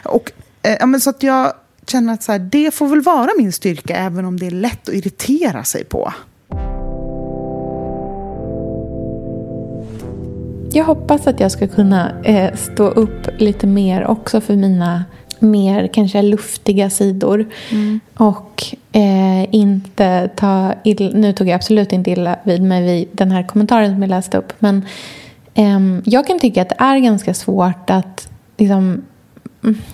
Och, 0.03 0.31
eh, 0.61 0.87
men 0.87 1.01
så 1.01 1.09
att 1.09 1.23
jag 1.23 1.53
känner 1.87 2.13
att 2.13 2.23
så 2.23 2.31
här, 2.31 2.39
det 2.39 2.73
får 2.73 2.87
väl 2.87 3.01
vara 3.01 3.29
min 3.37 3.51
styrka 3.51 3.95
även 3.95 4.25
om 4.25 4.39
det 4.39 4.47
är 4.47 4.51
lätt 4.51 4.89
att 4.89 4.95
irritera 4.95 5.63
sig 5.63 5.83
på. 5.83 6.13
Jag 10.73 10.85
hoppas 10.85 11.27
att 11.27 11.39
jag 11.39 11.51
ska 11.51 11.67
kunna 11.67 12.21
eh, 12.23 12.55
stå 12.55 12.87
upp 12.87 13.27
lite 13.37 13.67
mer 13.67 14.07
också 14.07 14.41
för 14.41 14.55
mina 14.55 15.03
mer 15.41 15.87
kanske 15.87 16.21
luftiga 16.21 16.89
sidor. 16.89 17.45
Och 18.15 18.63
eh, 18.91 19.55
inte 19.55 20.29
ta 20.35 20.73
ill, 20.83 21.15
Nu 21.15 21.33
tog 21.33 21.47
jag 21.47 21.55
absolut 21.55 21.91
inte 21.91 22.11
illa 22.11 22.39
vid 22.43 22.63
mig 22.63 22.83
vid 22.83 23.07
den 23.11 23.31
här 23.31 23.43
kommentaren 23.43 23.91
som 23.91 24.01
jag 24.01 24.09
läste 24.09 24.37
upp. 24.37 24.53
Men 24.59 24.85
ehm, 25.53 26.01
jag 26.05 26.27
kan 26.27 26.39
tycka 26.39 26.61
att 26.61 26.69
det 26.69 26.75
är 26.79 26.97
ganska 26.97 27.33
svårt 27.33 27.89
att 27.89 28.29
liksom, 28.57 28.77
mm, 28.77 29.05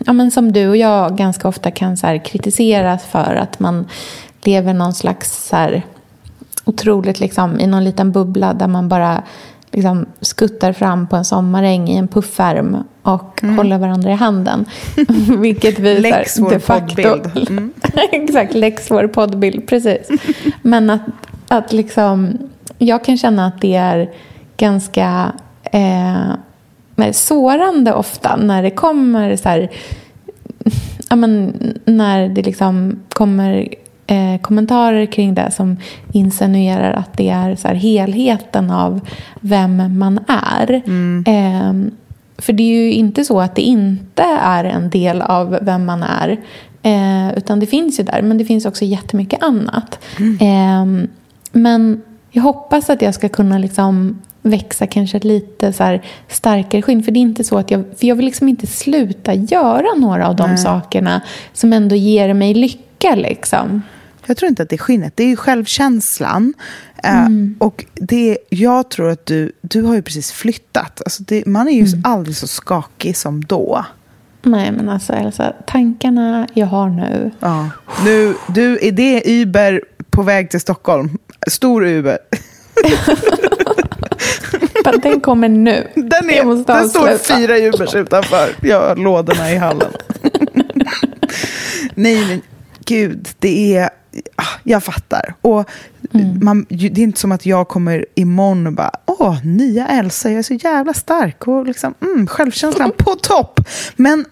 ja, 0.05 0.13
men 0.13 0.31
som 0.31 0.51
du 0.51 0.67
och 0.67 0.77
jag 0.77 1.17
ganska 1.17 1.47
ofta 1.47 1.71
kan 1.71 1.97
så 1.97 2.07
här, 2.07 2.25
kritiseras 2.25 3.05
för 3.05 3.35
att 3.35 3.59
man 3.59 3.87
lever 4.41 4.73
någon 4.73 4.93
slags 4.93 5.47
så 5.47 5.55
här, 5.55 5.85
otroligt 6.65 7.19
liksom, 7.19 7.59
i 7.59 7.67
någon 7.67 7.83
liten 7.83 8.11
bubbla 8.11 8.53
där 8.53 8.67
man 8.67 8.89
bara 8.89 9.23
liksom, 9.71 10.05
skuttar 10.21 10.73
fram 10.73 11.07
på 11.07 11.15
en 11.15 11.25
sommaräng 11.25 11.89
i 11.89 11.97
en 11.97 12.07
puffärm 12.07 12.83
och 13.01 13.41
håller 13.41 13.77
varandra 13.77 14.11
i 14.11 14.15
handen. 14.15 14.65
Vilket 15.39 15.79
vi 15.79 15.95
så 15.95 16.07
här, 16.07 16.11
Läx 16.11 16.39
vår 16.39 16.49
de 16.49 16.59
facto... 16.59 17.03
poddbild. 17.03 17.49
Mm. 17.49 17.73
Exakt, 18.11 18.53
läx 18.53 18.91
vår 18.91 19.07
poddbild, 19.07 19.67
precis. 19.67 20.07
Men 20.61 20.89
att, 20.89 21.01
att 21.47 21.73
liksom, 21.73 22.37
jag 22.77 23.03
kan 23.03 23.17
känna 23.17 23.45
att 23.45 23.61
det 23.61 23.75
är 23.75 24.11
ganska 24.57 25.31
eh, 25.63 26.31
sårande 27.11 27.93
ofta 27.93 28.35
när 28.35 28.63
det 28.63 28.69
kommer 28.69 29.35
så 29.35 29.49
här, 29.49 29.69
ja, 31.09 31.15
men, 31.15 31.53
när 31.85 32.29
det 32.29 32.41
liksom 32.41 32.99
kommer 33.09 33.67
eh, 34.07 34.41
kommentarer 34.41 35.05
kring 35.05 35.35
det 35.35 35.51
som 35.51 35.77
insinuerar 36.11 36.93
att 36.93 37.17
det 37.17 37.29
är 37.29 37.55
så 37.55 37.67
här, 37.67 37.75
helheten 37.75 38.71
av 38.71 38.99
vem 39.41 39.99
man 39.99 40.19
är. 40.27 40.73
Eh, 41.25 41.73
för 42.37 42.53
det 42.53 42.63
är 42.63 42.81
ju 42.81 42.91
inte 42.91 43.25
så 43.25 43.41
att 43.41 43.55
det 43.55 43.61
inte 43.61 44.23
är 44.41 44.63
en 44.63 44.89
del 44.89 45.21
av 45.21 45.59
vem 45.61 45.85
man 45.85 46.03
är. 46.03 46.37
Eh, 46.83 47.37
utan 47.37 47.59
det 47.59 47.65
finns 47.65 47.99
ju 47.99 48.03
där, 48.03 48.21
men 48.21 48.37
det 48.37 48.45
finns 48.45 48.65
också 48.65 48.85
jättemycket 48.85 49.43
annat. 49.43 49.99
Eh, 50.19 51.07
men 51.51 52.01
jag 52.31 52.43
hoppas 52.43 52.89
att 52.89 53.01
jag 53.01 53.13
ska 53.13 53.29
kunna 53.29 53.57
liksom 53.57 54.21
växa 54.49 54.87
kanske 54.87 55.17
ett 55.17 55.23
lite 55.23 55.73
så 55.73 55.83
här 55.83 56.01
starkare 56.27 56.81
skinn. 56.81 57.03
För 57.03 57.11
det 57.11 57.19
är 57.19 57.21
inte 57.21 57.43
så 57.43 57.57
att 57.57 57.71
jag, 57.71 57.83
för 57.99 58.07
jag 58.07 58.15
vill 58.15 58.25
liksom 58.25 58.49
inte 58.49 58.67
sluta 58.67 59.33
göra 59.33 59.93
några 59.97 60.27
av 60.27 60.35
de 60.35 60.57
sakerna 60.57 61.21
som 61.53 61.73
ändå 61.73 61.95
ger 61.95 62.33
mig 62.33 62.53
lycka. 62.53 63.15
Liksom. 63.15 63.81
Jag 64.25 64.37
tror 64.37 64.49
inte 64.49 64.63
att 64.63 64.69
det 64.69 64.75
är 64.75 64.77
skinnet, 64.77 65.13
det 65.15 65.31
är 65.31 65.35
självkänslan. 65.35 66.53
Eh, 67.03 67.17
Mm. 67.25 67.55
och 67.59 67.85
det, 67.93 68.37
jag 68.49 68.89
tror 68.89 69.09
att 69.09 69.25
du, 69.25 69.51
du 69.61 69.81
har 69.81 69.95
ju 69.95 70.01
precis 70.01 70.31
flyttat. 70.31 71.01
Alltså 71.05 71.23
det, 71.23 71.45
man 71.45 71.67
är 71.67 71.71
ju 71.71 71.85
Mm. 71.85 72.01
aldrig 72.03 72.35
så 72.35 72.47
skakig 72.47 73.17
som 73.17 73.45
då. 73.45 73.85
Nej, 74.43 74.71
men 74.71 74.89
alltså 74.89 75.13
Elsa, 75.13 75.53
tankarna 75.67 76.47
jag 76.53 76.67
har 76.67 76.89
nu. 76.89 77.31
Ja. 77.39 77.69
Nu, 78.05 78.33
du, 78.47 78.79
är 78.81 78.91
det 78.91 79.21
Uber 79.41 79.81
på 80.09 80.21
väg 80.23 80.49
till 80.49 80.59
Stockholm? 80.59 81.17
Stor 81.47 81.85
Uber. 81.87 82.17
Den 84.91 85.19
kommer 85.21 85.49
nu. 85.49 85.87
Den, 85.95 86.29
Jag 86.35 86.45
måste 86.45 86.73
är, 86.73 86.81
det 86.81 86.89
står 86.89 87.37
fyra 87.37 87.57
Ubers 87.57 87.95
utanför 87.95 88.49
jag 88.61 88.81
har 88.87 88.95
lådorna 88.95 89.51
i 89.51 89.55
hallen. 89.57 89.91
Nej, 91.95 92.25
men 92.27 92.41
gud, 92.85 93.27
det 93.39 93.75
är... 93.77 93.89
ah, 94.35 94.43
Jag 94.63 94.83
fattar. 94.83 95.33
Och 95.41 95.69
Mm. 96.13 96.39
man, 96.45 96.65
det 96.69 96.85
är 96.85 96.99
inte 96.99 97.19
som 97.19 97.31
att 97.31 97.45
jag 97.45 97.67
kommer 97.67 98.05
imorgon 98.15 98.67
och 98.67 98.73
bara 98.73 98.91
åh, 99.05 99.45
nya 99.45 99.87
Elsa, 99.87 100.29
jag 100.29 100.39
är 100.39 100.43
så 100.43 100.53
jävla 100.53 100.93
stark 100.93 101.47
och 101.47 101.65
liksom, 101.65 101.93
mm, 102.01 102.27
självkänslan 102.27 102.91
på 102.97 103.15
topp. 103.15 103.59
Men 103.95 104.25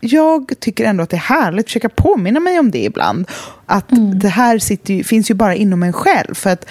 jag, 0.00 0.52
tycker 0.60 0.84
ändå 0.84 1.02
att 1.02 1.10
det 1.10 1.16
är 1.16 1.20
härligt 1.20 1.60
att 1.64 1.66
försöka 1.68 1.88
påminna 1.88 2.40
mig 2.40 2.58
om 2.58 2.70
det 2.70 2.78
ibland. 2.84 3.26
Att 3.66 3.92
Mm. 3.92 4.18
det 4.18 4.28
här 4.28 4.58
sitter 4.58 4.94
ju, 4.94 5.04
finns 5.04 5.30
ju 5.30 5.34
bara 5.34 5.54
inom 5.54 5.82
en 5.82 5.92
själv. 5.92 6.34
För 6.34 6.50
att. 6.50 6.66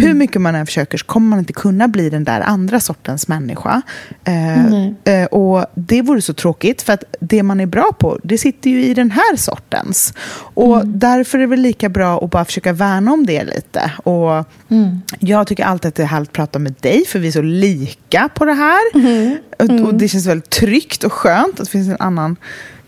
Hur 0.00 0.14
mycket 0.14 0.40
man 0.40 0.54
än 0.54 0.66
försöker 0.66 0.98
så 0.98 1.04
kommer 1.06 1.28
man 1.28 1.38
inte 1.38 1.52
kunna 1.52 1.88
bli 1.88 2.10
den 2.10 2.24
där 2.24 2.40
andra 2.40 2.80
sortens 2.80 3.28
människa. 3.28 3.82
Eh, 4.24 4.86
eh, 5.14 5.24
och 5.24 5.66
det 5.74 6.02
vore 6.02 6.22
så 6.22 6.34
tråkigt, 6.34 6.82
för 6.82 6.92
att 6.92 7.04
det 7.20 7.42
man 7.42 7.60
är 7.60 7.66
bra 7.66 7.92
på, 7.98 8.18
det 8.22 8.38
sitter 8.38 8.70
ju 8.70 8.84
i 8.84 8.94
den 8.94 9.10
här 9.10 9.36
sortens. 9.36 10.14
Och 10.54 10.76
Mm. 10.76 10.98
därför 10.98 11.38
är 11.38 11.40
det 11.40 11.46
väl 11.46 11.60
lika 11.60 11.88
bra 11.88 12.24
att 12.24 12.30
bara 12.30 12.44
försöka 12.44 12.72
värna 12.72 13.12
om 13.12 13.26
det 13.26 13.44
lite. 13.44 13.92
Och 14.04 14.44
Mm. 14.70 15.00
jag 15.18 15.46
tycker 15.46 15.64
alltid 15.64 15.88
att 15.88 15.94
det 15.94 16.02
är 16.02 16.06
härligt 16.06 16.28
att 16.28 16.32
prata 16.32 16.58
med 16.58 16.74
dig, 16.80 17.04
för 17.06 17.18
vi 17.18 17.28
är 17.28 17.32
så 17.32 17.42
lika 17.42 18.28
på 18.34 18.44
det 18.44 18.52
här. 18.54 18.80
Mm. 18.94 19.36
Och, 19.58 19.86
och 19.88 19.94
det 19.94 20.08
känns 20.08 20.26
väldigt 20.26 20.50
tryggt 20.50 21.04
och 21.04 21.12
skönt 21.12 21.60
att 21.60 21.66
det 21.66 21.70
finns 21.70 21.88
en 21.88 21.96
annan 21.98 22.36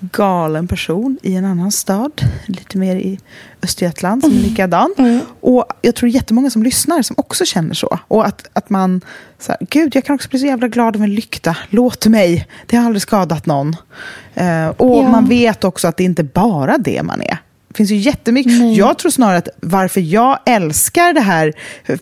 galen 0.00 0.68
person 0.68 1.18
i 1.22 1.34
en 1.34 1.44
annan 1.44 1.72
stad, 1.72 2.12
lite 2.46 2.78
mer 2.78 2.96
i 2.96 3.18
Östergötland, 3.62 4.22
som 4.24 4.32
är 4.32 4.36
likadan. 4.36 4.94
Och 5.40 5.64
jag 5.82 5.94
tror 5.94 6.08
jättemånga 6.10 6.50
som 6.50 6.62
lyssnar 6.62 7.02
som 7.02 7.16
också 7.18 7.44
känner 7.44 7.74
så. 7.74 7.98
Och 8.08 8.26
att, 8.26 8.48
att 8.52 8.70
man, 8.70 9.00
så 9.38 9.52
här, 9.52 9.66
gud, 9.70 9.94
jag 9.94 10.04
kan 10.04 10.14
också 10.14 10.28
bli 10.28 10.38
så 10.38 10.46
jävla 10.46 10.68
glad 10.68 10.96
av 10.96 11.02
en 11.02 11.14
lykta. 11.14 11.56
Låt 11.70 12.06
mig, 12.06 12.46
det 12.66 12.76
har 12.76 12.84
aldrig 12.84 13.02
skadat 13.02 13.46
någon. 13.46 13.76
Eh, 14.34 14.68
och 14.68 14.98
Ja. 15.04 15.08
man 15.08 15.28
vet 15.28 15.64
också 15.64 15.88
att 15.88 15.96
det 15.96 16.04
inte 16.04 16.24
bara 16.24 16.78
det 16.78 17.02
man 17.02 17.20
är. 17.22 17.38
Det 17.68 17.76
finns 17.76 17.90
ju 17.90 17.96
jättemycket. 17.96 18.52
Nej. 18.58 18.78
Jag 18.78 18.98
tror 18.98 19.10
snarare 19.10 19.38
att 19.38 19.48
varför 19.60 20.00
jag 20.00 20.38
älskar 20.46 21.12
det 21.12 21.20
här 21.20 21.52
eh, 21.86 21.98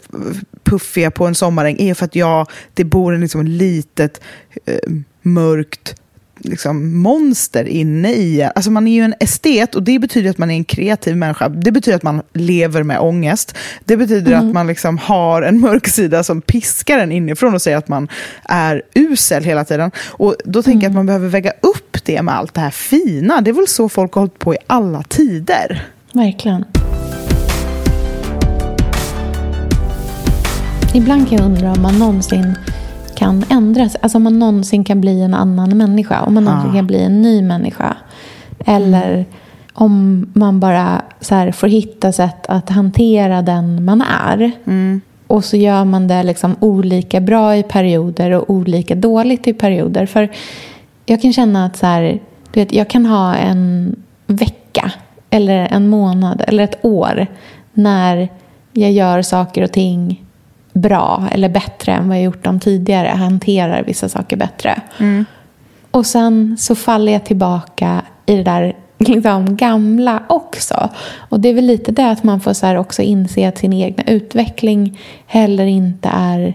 puffiga 0.65 1.11
på 1.11 1.27
en 1.27 1.35
sommaräng 1.35 1.77
är 1.79 1.95
för 1.95 2.05
att 2.05 2.15
jag, 2.15 2.51
det 2.75 2.85
bor 2.85 3.15
en 3.15 3.21
liksom 3.21 3.47
litet 3.47 4.21
eh, 4.67 4.75
mörkt 5.23 5.95
liksom, 6.39 6.99
monster 6.99 7.65
inne 7.65 8.13
i. 8.13 8.49
Alltså 8.55 8.71
man 8.71 8.87
är 8.87 8.95
ju 8.95 9.03
en 9.03 9.15
estet 9.21 9.75
och 9.75 9.83
det 9.83 9.99
betyder 9.99 10.31
att 10.31 10.39
man 10.39 10.51
är 10.51 10.55
en 10.55 10.65
kreativ 10.65 11.17
människa. 11.17 11.49
Det 11.49 11.73
betyder 11.73 11.97
att 11.97 12.03
man 12.03 12.23
lever 12.33 12.83
med 12.83 13.01
ångest. 13.01 13.57
Det 13.85 13.97
betyder 13.97 14.33
att 14.33 14.45
man 14.45 14.67
liksom 14.67 14.99
har 14.99 15.43
en 15.43 15.61
mörk 15.61 15.89
sida 15.89 16.23
som 16.23 16.41
piskar 16.41 16.99
en 16.99 17.13
inifrån 17.13 17.55
och 17.55 17.63
säger 17.63 17.77
att 17.77 17.89
man 17.89 18.09
är 18.45 18.83
usel 18.95 19.45
hela 19.45 19.65
tiden. 19.65 19.91
Och 20.07 20.37
då 20.45 20.63
tänker 20.63 20.85
jag 20.85 20.91
att 20.91 20.97
man 20.97 21.07
behöver 21.07 21.29
väga 21.29 21.53
upp 21.61 21.99
det 22.05 22.23
med 22.23 22.35
allt 22.37 22.55
det 22.55 22.61
här 22.61 22.71
fina. 22.71 23.41
Det 23.41 23.51
är 23.51 23.55
väl 23.55 23.69
så 23.69 23.89
folk 23.89 24.13
har 24.13 24.21
hållit 24.21 24.39
på 24.39 24.55
i 24.55 24.59
alla 24.67 25.03
tider. 25.03 25.87
Verkligen. 26.13 26.65
Ibland 30.95 31.29
kan 31.29 31.39
jag 31.39 31.47
undra 31.47 31.73
om 31.73 31.83
man 31.83 31.99
någonsin 31.99 32.55
kan 33.19 33.45
ändra 33.51 33.89
sig. 33.89 34.01
Alltså 34.03 34.19
om 34.19 34.23
man 34.25 34.39
någonsin 34.39 34.85
kan 34.85 35.01
bli 35.01 35.23
en 35.23 35.35
annan 35.35 35.79
människa. 35.79 36.23
Om 36.23 36.35
man 36.35 36.45
någonsin 36.45 36.71
Ah. 36.71 36.75
kan 36.75 36.87
bli 36.87 37.03
en 37.03 37.23
ny 37.23 37.43
människa. 37.43 37.97
Eller 38.67 39.25
om 39.73 40.27
man 40.33 40.61
bara 40.61 41.03
så 41.21 41.53
får 41.53 41.69
hitta 41.69 42.13
sätt 42.13 42.47
att 42.49 42.71
hantera 42.71 43.43
den 43.43 43.85
man 43.85 44.03
är. 44.03 44.53
Och 45.27 45.45
så 45.45 45.57
gör 45.57 45.85
man 45.85 46.09
det 46.09 46.23
liksom 46.23 46.57
olika 46.61 47.21
bra 47.21 47.57
i 47.57 47.63
perioder 47.63 48.31
och 48.31 48.51
olika 48.51 48.95
dåligt 48.95 49.49
i 49.49 49.53
perioder. 49.53 50.07
För 50.07 50.29
jag 51.07 51.23
kan 51.23 51.33
känna 51.33 51.65
att 51.67 51.77
så 51.77 51.87
här, 51.87 52.03
du 52.53 52.61
vet, 52.61 52.73
jag 52.73 52.89
kan 52.91 53.07
ha 53.07 53.35
en 53.35 53.97
vecka 54.27 54.93
eller 55.31 55.69
en 55.71 55.89
månad 55.89 56.43
eller 56.49 56.65
ett 56.65 56.85
år 56.85 57.27
när 57.73 58.29
jag 58.73 58.93
gör 58.93 59.23
saker 59.23 59.63
och 59.63 59.73
ting 59.73 60.25
bra 60.81 61.29
eller 61.33 61.49
bättre 61.49 61.93
än 61.93 62.09
vad 62.09 62.17
jag 62.17 62.25
gjort 62.25 62.45
dem 62.45 62.61
tidigare. 62.61 63.09
Hanterar 63.09 63.83
vissa 63.83 64.09
saker 64.09 64.37
bättre. 64.37 64.81
Och 65.91 66.07
sen 66.07 66.57
så 66.59 66.75
faller 66.75 67.13
jag 67.13 67.25
tillbaka 67.25 68.03
i 68.27 68.37
det 68.37 68.43
där 68.43 68.77
liksom 68.99 69.57
gamla 69.57 70.23
också. 70.29 70.89
Och 71.29 71.41
det 71.41 71.49
är 71.49 71.55
väl 71.55 71.65
lite 71.65 71.93
det 71.93 72.11
att 72.11 72.25
man 72.25 72.41
får 72.41 72.53
så 72.53 72.77
också 72.77 73.03
inse 73.03 73.49
att 73.49 73.59
sin 73.59 73.73
egna 73.73 74.03
utveckling 74.03 75.01
heller 75.27 75.67
inte 75.67 76.09
är 76.13 76.55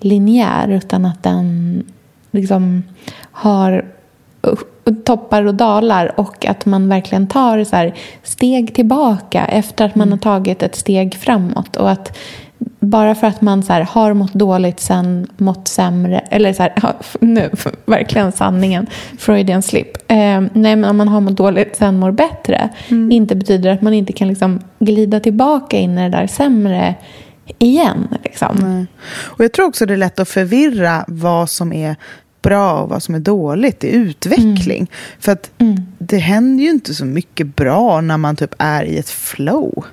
linjär 0.00 0.68
utan 0.68 1.04
att 1.04 1.22
den 1.22 1.84
liksom 2.30 2.82
har 3.32 3.84
toppar 5.04 5.46
och 5.46 5.54
dalar 5.54 6.20
och 6.20 6.46
att 6.46 6.66
man 6.66 6.88
verkligen 6.88 7.26
tar 7.26 7.64
så 7.64 7.76
här 7.76 7.94
steg 8.22 8.74
tillbaka 8.74 9.44
efter 9.44 9.84
att 9.84 9.94
man 9.94 10.10
har 10.10 10.18
tagit 10.18 10.62
ett 10.62 10.76
steg 10.76 11.14
framåt 11.14 11.76
och 11.76 11.90
att 11.90 12.18
bara 12.80 13.14
för 13.14 13.26
att 13.26 13.40
man 13.40 13.62
så 13.62 13.72
här, 13.72 13.80
har 13.82 14.14
mått 14.14 14.34
dåligt 14.34 14.80
sen 14.80 15.26
mått 15.36 15.68
sämre, 15.68 16.18
eller 16.18 16.52
så 16.52 16.62
här, 16.62 16.72
nu, 17.20 17.50
verkligen 17.86 18.32
sanningen, 18.32 18.86
Freudian 19.18 19.62
slip. 19.62 19.96
Eh, 20.08 20.40
nej, 20.52 20.76
men 20.76 20.84
om 20.84 20.96
man 20.96 21.08
har 21.08 21.20
mått 21.20 21.36
dåligt 21.36 21.76
sen 21.76 21.98
mår 21.98 22.10
bättre, 22.10 22.68
inte 22.88 23.34
betyder 23.34 23.70
att 23.70 23.82
man 23.82 23.94
inte 23.94 24.12
kan 24.12 24.28
liksom 24.28 24.60
glida 24.78 25.20
tillbaka 25.20 25.78
in 25.78 25.98
i 25.98 26.02
det 26.02 26.16
där 26.16 26.26
sämre 26.26 26.94
igen. 27.58 28.08
Liksom. 28.24 28.86
Och 29.20 29.44
jag 29.44 29.52
tror 29.52 29.66
också 29.66 29.86
det 29.86 29.92
är 29.92 29.98
lätt 29.98 30.18
att 30.18 30.28
förvirra 30.28 31.04
vad 31.08 31.50
som 31.50 31.72
är 31.72 31.96
bra 32.42 32.80
och 32.80 32.88
vad 32.88 33.02
som 33.02 33.14
är 33.14 33.20
dåligt 33.20 33.84
i 33.84 33.90
utveckling. 33.90 34.90
För 35.20 35.32
att 35.32 35.50
det 35.98 36.18
händer 36.18 36.64
ju 36.64 36.70
inte 36.70 36.94
så 36.94 37.04
mycket 37.04 37.56
bra 37.56 38.00
när 38.00 38.16
man 38.16 38.36
typ 38.36 38.54
är 38.58 38.84
i 38.84 38.98
ett 38.98 39.10
flow. 39.10 39.84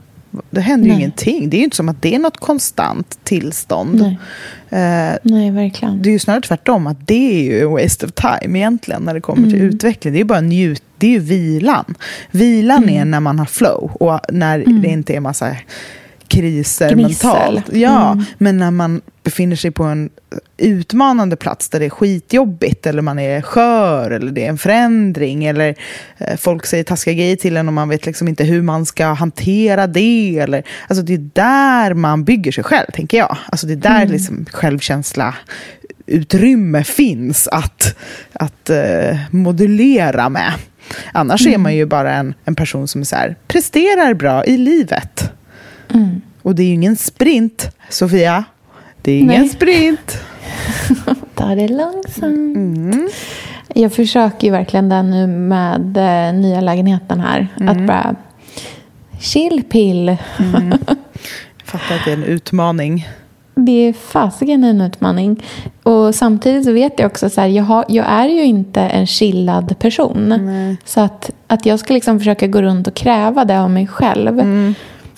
Det 0.49 0.61
händer 0.61 0.86
ju 0.86 0.91
Nej. 0.91 0.99
ingenting. 1.01 1.49
Det 1.49 1.57
är 1.57 1.59
ju 1.59 1.63
inte 1.63 1.75
som 1.75 1.89
att 1.89 2.01
det 2.01 2.15
är 2.15 2.19
något 2.19 2.38
konstant 2.38 3.19
tillstånd. 3.23 4.01
Nej. 4.01 5.09
Eh, 5.09 5.17
Nej, 5.23 5.51
verkligen. 5.51 6.01
det 6.01 6.09
är 6.09 6.11
ju 6.11 6.19
snarare 6.19 6.41
tvärtom, 6.41 6.88
att 6.88 7.07
det 7.07 7.39
är 7.39 7.43
ju 7.43 7.61
en 7.61 7.71
waste 7.71 8.05
of 8.05 8.11
time 8.11 8.59
egentligen 8.59 9.01
när 9.03 9.13
det 9.13 9.21
kommer 9.21 9.49
till 9.49 9.61
utveckling. 9.61 10.13
Det 10.13 10.19
är 10.19 10.23
bara 10.23 10.41
njut, 10.41 10.84
det 10.97 11.07
är 11.07 11.11
ju 11.11 11.19
vilan. 11.19 11.95
Vilan 12.32 12.89
är 12.89 13.05
när 13.05 13.19
man 13.19 13.39
har 13.39 13.45
flow 13.45 13.91
och 13.99 14.19
när 14.30 14.63
det 14.82 14.88
inte 14.88 15.15
är 15.15 15.19
massa 15.19 15.55
kriser 16.27 16.89
Gnissel. 16.95 17.30
mentalt. 17.32 17.73
Ja, 17.73 18.23
men 18.38 18.57
när 18.57 18.71
man 18.71 19.01
befinner 19.30 19.55
sig 19.55 19.71
på 19.71 19.84
en 19.84 20.09
utmanande 20.57 21.36
plats 21.36 21.69
där 21.69 21.80
det 21.80 21.86
är 21.86 21.89
skitjobbigt 21.89 22.86
eller 22.86 23.01
man 23.01 23.19
är 23.19 23.41
skör 23.41 24.11
eller 24.11 24.32
det 24.32 24.45
är 24.45 24.49
en 24.49 24.57
förändring 24.57 25.45
eller 25.45 25.75
eh, 26.17 26.38
folk 26.38 26.65
säger 26.65 26.84
taskiga 26.84 27.13
grejer 27.13 27.36
till 27.36 27.57
en 27.57 27.67
och 27.67 27.73
man 27.73 27.89
vet 27.89 28.05
liksom 28.05 28.27
inte 28.27 28.43
hur 28.43 28.61
man 28.61 28.86
ska 28.86 29.05
hantera 29.05 29.88
det. 29.88 30.39
Eller, 30.39 30.63
alltså 30.88 31.03
det 31.03 31.13
är 31.13 31.30
där 31.34 31.93
man 31.93 32.23
bygger 32.23 32.51
sig 32.51 32.63
själv, 32.63 32.86
tänker 32.93 33.17
jag. 33.17 33.38
Alltså 33.45 33.67
det 33.67 33.73
är 33.73 33.77
där 33.77 34.05
liksom 34.05 34.45
självkänsla 34.51 35.36
utrymme 36.05 36.84
finns 36.84 37.47
att, 37.47 37.97
att 38.34 38.69
eh, 38.69 39.17
modulera 39.32 40.30
med. 40.30 40.53
Annars 41.11 41.47
är 41.47 41.57
man 41.57 41.75
ju 41.75 41.86
bara 41.86 42.13
en, 42.13 42.34
en 42.45 42.55
person 42.55 42.88
som 42.88 43.05
så 43.05 43.15
här, 43.15 43.36
presterar 43.47 44.13
bra 44.13 44.45
i 44.45 44.57
livet. 44.57 45.32
Och 46.41 46.55
det 46.55 46.63
är 46.63 46.67
ju 46.67 46.73
ingen 46.73 46.95
sprint, 46.95 47.71
Sofia. 47.89 48.43
Det 49.01 49.11
är 49.11 49.19
ingen 49.19 49.41
Nej. 49.41 49.49
sprint. 49.49 50.17
Ta 51.35 51.55
det 51.55 51.67
långsamt. 51.67 52.55
Mm. 52.55 53.09
Jag 53.73 53.93
försöker 53.93 54.47
ju 54.47 54.51
verkligen 54.51 54.89
det 54.89 55.03
nu 55.03 55.27
med 55.27 55.97
eh, 55.97 56.33
nya 56.33 56.61
lägenheten 56.61 57.19
här. 57.19 57.47
Mm. 57.59 57.69
Att 57.69 57.87
bara 57.87 58.15
chill 59.19 59.63
pill. 59.69 60.17
Fattar 61.63 61.95
att 61.95 62.05
det 62.05 62.11
är 62.11 62.17
en 62.17 62.23
utmaning. 62.23 63.07
Det 63.55 63.71
är 63.71 63.93
fasiken 63.93 64.63
en 64.63 64.81
utmaning. 64.81 65.43
Och 65.83 66.15
samtidigt 66.15 66.65
så 66.65 66.71
vet 66.71 66.99
jag 66.99 67.07
också 67.07 67.29
så 67.29 67.41
här, 67.41 67.47
jag, 67.47 67.63
har, 67.63 67.85
jag 67.87 68.05
är 68.09 68.27
ju 68.27 68.43
inte 68.43 68.81
en 68.81 69.07
chillad 69.07 69.79
person. 69.79 70.77
Så 70.85 71.01
att, 71.01 71.31
att 71.47 71.65
jag 71.65 71.79
ska 71.79 71.93
liksom 71.93 72.19
försöka 72.19 72.47
gå 72.47 72.61
runt 72.61 72.87
och 72.87 72.93
kräva 72.93 73.45
det 73.45 73.61
av 73.61 73.69
mig 73.69 73.87
själv 73.87 74.41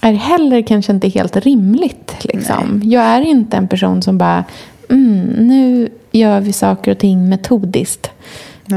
är 0.02 0.14
heller 0.14 0.62
kanske 0.62 0.92
inte 0.92 1.08
helt 1.08 1.36
rimligt. 1.36 2.16
Liksom. 2.24 2.82
Jag 2.84 3.04
är 3.04 3.22
inte 3.22 3.58
en 3.58 3.68
person 3.68 4.02
som 4.02 4.18
bara, 4.18 4.44
mm, 4.90 5.22
nu 5.22 5.90
gör 6.12 6.40
vi 6.40 6.54
saker 6.54 6.92
och 6.92 6.98
ting 6.98 7.30
metodiskt. 7.30 8.12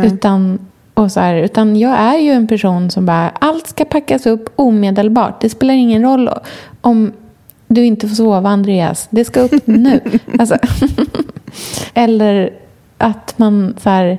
Utan, 0.05 0.59
och 0.95 1.13
så 1.13 1.21
här, 1.21 1.35
utan 1.35 1.79
jag 1.79 1.99
är 1.99 2.19
ju 2.19 2.31
en 2.31 2.47
person 2.47 2.91
som 2.91 3.07
bara, 3.07 3.31
allt 3.31 3.67
ska 3.67 3.85
packas 3.85 4.27
upp 4.27 4.53
omedelbart. 4.57 5.41
Det 5.41 5.51
spelar 5.51 5.75
ingen 5.75 6.03
roll 6.03 6.31
om 6.81 7.13
du 7.69 7.85
inte 7.85 8.09
får 8.09 8.15
sova, 8.15 8.49
Andreas. 8.49 9.09
Det 9.11 9.25
ska 9.25 9.41
upp 9.41 9.63
nu. 9.67 10.01
Alltså, 10.39 10.57
eller 11.95 12.51
att 12.99 13.39
man 13.39 13.75
så 13.83 13.91
här, 13.91 14.19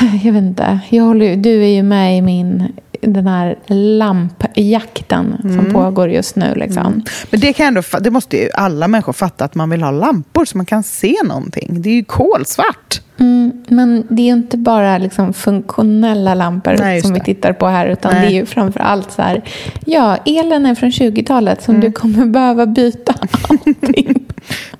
jag 0.24 0.32
vet 0.32 0.42
inte, 0.42 0.80
jag 0.88 1.04
håller, 1.04 1.36
du 1.36 1.62
är 1.62 1.74
ju 1.74 1.82
med 1.82 2.18
i 2.18 2.22
min 2.22 2.72
den 3.00 3.26
här 3.26 3.58
lampjakten 3.66 5.36
som 5.42 5.72
pågår 5.72 6.10
just 6.10 6.36
nu. 6.36 6.54
Liksom. 6.54 7.02
Men 7.30 7.40
det, 7.40 7.52
kan 7.52 7.66
ändå, 7.66 7.82
det 8.00 8.10
måste 8.10 8.36
ju 8.36 8.50
alla 8.54 8.88
människor 8.88 9.12
fatta 9.12 9.44
att 9.44 9.54
man 9.54 9.70
vill 9.70 9.82
ha 9.82 9.90
lampor 9.90 10.44
så 10.44 10.56
man 10.56 10.66
kan 10.66 10.82
se 10.82 11.14
någonting. 11.24 11.82
Det 11.82 11.88
är 11.90 11.94
ju 11.94 12.04
kolsvart. 12.04 13.00
Mm, 13.20 13.52
men 13.68 14.06
det 14.10 14.22
är 14.22 14.26
ju 14.26 14.32
inte 14.32 14.56
bara 14.56 14.98
liksom 14.98 15.32
funktionella 15.34 16.34
lampor 16.34 16.76
Nej, 16.78 17.00
som 17.00 17.14
vi 17.14 17.20
tittar 17.20 17.52
på 17.52 17.66
här. 17.66 17.86
Utan 17.86 18.12
Nej. 18.12 18.20
det 18.20 18.26
är 18.26 18.34
ju 18.34 18.46
framför 18.46 18.80
allt 18.80 19.12
så 19.12 19.22
här. 19.22 19.42
Ja, 19.84 20.16
elen 20.26 20.66
är 20.66 20.74
från 20.74 20.90
20-talet 20.90 21.62
som 21.62 21.74
Mm. 21.74 21.86
du 21.86 21.92
kommer 21.92 22.26
behöva 22.26 22.66
byta 22.66 23.14
allting. 23.48 24.24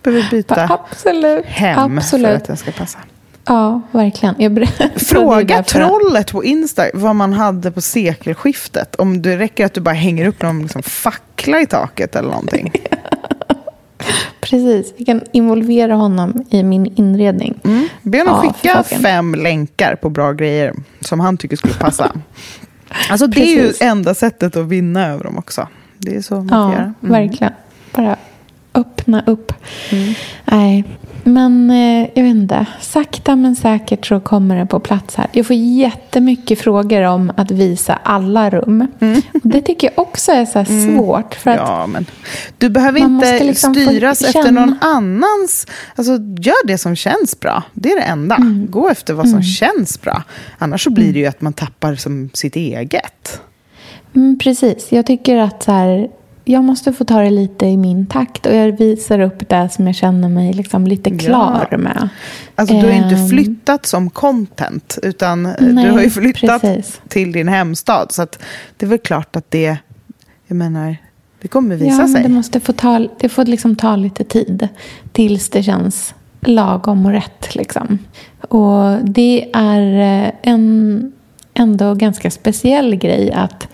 Behöver 0.02 0.30
byta 0.30 0.68
Absolut. 0.70 1.44
hem 1.46 1.98
Absolut. 1.98 2.26
för 2.26 2.34
att 2.36 2.44
det 2.44 2.56
ska 2.56 2.70
passa. 2.70 2.98
Ja, 3.48 3.80
verkligen. 3.92 4.34
Jag 4.38 4.68
Fråga 4.96 5.62
trollet 5.62 6.32
på 6.32 6.44
Insta 6.44 6.84
vad 6.94 7.16
man 7.16 7.32
hade 7.32 7.70
på 7.70 7.80
sekelskiftet. 7.80 8.94
Om 8.96 9.22
det 9.22 9.38
räcker 9.38 9.66
att 9.66 9.74
du 9.74 9.80
bara 9.80 9.94
hänger 9.94 10.26
upp 10.28 10.42
någon 10.42 10.62
liksom 10.62 10.82
fackla 10.82 11.60
i 11.60 11.66
taket 11.66 12.16
eller 12.16 12.28
någonting. 12.28 12.72
Precis, 14.40 14.94
vi 14.96 15.04
kan 15.04 15.20
involvera 15.32 15.94
honom 15.94 16.44
i 16.50 16.62
min 16.62 16.86
inredning. 16.86 17.60
Be 18.02 18.18
honom 18.18 18.34
Ja, 18.44 18.52
skicka 18.52 18.82
fem 18.82 19.34
länkar 19.34 19.94
på 19.94 20.10
bra 20.10 20.32
grejer 20.32 20.74
som 21.00 21.20
han 21.20 21.36
tycker 21.36 21.56
skulle 21.56 21.74
passa. 21.74 22.12
Alltså 23.10 23.26
det 23.26 23.40
är 23.40 23.54
ju 23.54 23.66
Precis. 23.66 23.82
enda 23.82 24.14
sättet 24.14 24.56
att 24.56 24.66
vinna 24.66 25.06
över 25.06 25.24
dem 25.24 25.38
också. 25.38 25.68
Det 25.98 26.16
är 26.16 26.20
så 26.20 26.34
man 26.34 26.48
Ja, 26.50 26.72
göra. 26.72 26.82
Mm. 26.82 26.94
verkligen. 27.00 27.52
Bara 27.94 28.16
öppna 28.74 29.22
upp. 29.26 29.52
Nej, 30.44 30.84
men 31.24 31.70
eh, 31.70 32.10
jag 32.14 32.22
vet 32.22 32.30
inte. 32.30 32.66
Sakta 32.80 33.36
men 33.36 33.56
säkert 33.56 34.06
så 34.06 34.20
kommer 34.20 34.56
det 34.56 34.66
på 34.66 34.80
plats 34.80 35.14
här. 35.14 35.26
Jag 35.32 35.46
får 35.46 35.56
jättemycket 35.56 36.60
frågor 36.60 37.02
om 37.02 37.32
att 37.36 37.50
visa 37.50 37.98
alla 38.02 38.50
rum. 38.50 38.86
Och 39.34 39.48
det 39.48 39.60
tycker 39.62 39.90
jag 39.94 40.06
också 40.06 40.32
är 40.32 40.44
så 40.44 40.58
här 40.58 40.96
svårt. 40.96 41.34
För 41.34 41.50
att 41.50 41.58
Mm. 41.58 41.80
Ja, 41.80 41.86
men 41.86 42.06
du 42.58 42.68
behöver 42.68 43.00
inte 43.00 43.44
liksom 43.44 43.74
styras 43.74 44.22
efter 44.22 44.50
någon 44.50 44.74
annans... 44.80 45.66
Alltså, 45.94 46.12
gör 46.38 46.66
det 46.66 46.78
som 46.78 46.96
känns 46.96 47.40
bra. 47.40 47.62
Det 47.74 47.92
är 47.92 47.96
det 47.96 48.06
enda. 48.06 48.36
Mm. 48.36 48.66
Gå 48.70 48.88
efter 48.88 49.14
vad 49.14 49.28
som 49.28 49.42
känns 49.42 50.00
bra. 50.00 50.22
Annars 50.58 50.84
så 50.84 50.90
blir 50.90 51.12
det 51.12 51.18
ju 51.18 51.26
att 51.26 51.40
man 51.40 51.52
tappar 51.52 51.94
som 51.94 52.30
sitt 52.34 52.56
eget. 52.56 53.40
Mm, 54.14 54.38
precis. 54.38 54.92
Jag 54.92 55.06
tycker 55.06 55.36
att 55.36 55.62
så 55.62 55.72
här, 55.72 56.08
jag 56.48 56.64
måste 56.64 56.92
få 56.92 57.04
ta 57.04 57.20
det 57.20 57.30
lite 57.30 57.66
i 57.66 57.76
min 57.76 58.06
takt. 58.06 58.46
Och 58.46 58.54
jag 58.54 58.72
visar 58.72 59.20
upp 59.20 59.48
det 59.48 59.68
som 59.68 59.86
jag 59.86 59.96
känner 59.96 60.28
mig 60.28 60.52
liksom 60.52 60.86
lite 60.86 61.10
klar 61.10 61.76
med. 61.78 62.08
Alltså, 62.54 62.74
du 62.74 62.80
har 62.80 62.92
ju 62.92 62.96
inte 62.96 63.14
Ehm, 63.14 63.28
flyttat 63.28 63.86
som 63.86 64.10
content, 64.10 64.98
utan 65.02 65.42
Nej, 65.42 65.84
du 65.84 65.90
har 65.90 66.00
ju 66.00 66.10
flyttat 66.10 66.60
precis. 66.60 67.00
till 67.08 67.32
din 67.32 67.48
hemstad. 67.48 68.12
Så 68.12 68.22
att 68.22 68.38
det 68.76 68.86
är 68.86 68.90
väl 68.90 68.98
klart 68.98 69.36
att 69.36 69.50
det, 69.50 69.76
jag 70.46 70.56
menar, 70.56 70.96
det 71.42 71.48
kommer 71.48 71.76
visa 71.76 71.90
ja, 71.90 71.98
men 71.98 72.08
sig. 72.08 72.22
det 72.22 72.28
måste 72.28 72.60
få 72.60 72.72
ta, 72.72 73.08
det 73.20 73.28
får 73.28 73.44
liksom 73.44 73.76
ta 73.76 73.96
lite 73.96 74.24
tid. 74.24 74.68
Tills 75.12 75.50
det 75.50 75.62
känns 75.62 76.14
lagom 76.40 77.06
och 77.06 77.12
rätt. 77.12 77.54
Liksom. 77.54 77.98
Och 78.40 78.98
det 79.02 79.50
är 79.52 79.82
eh, 80.26 80.32
en 80.42 81.12
ändå 81.54 81.94
ganska 81.94 82.30
speciell 82.30 82.96
grej 82.96 83.32
att 83.32 83.68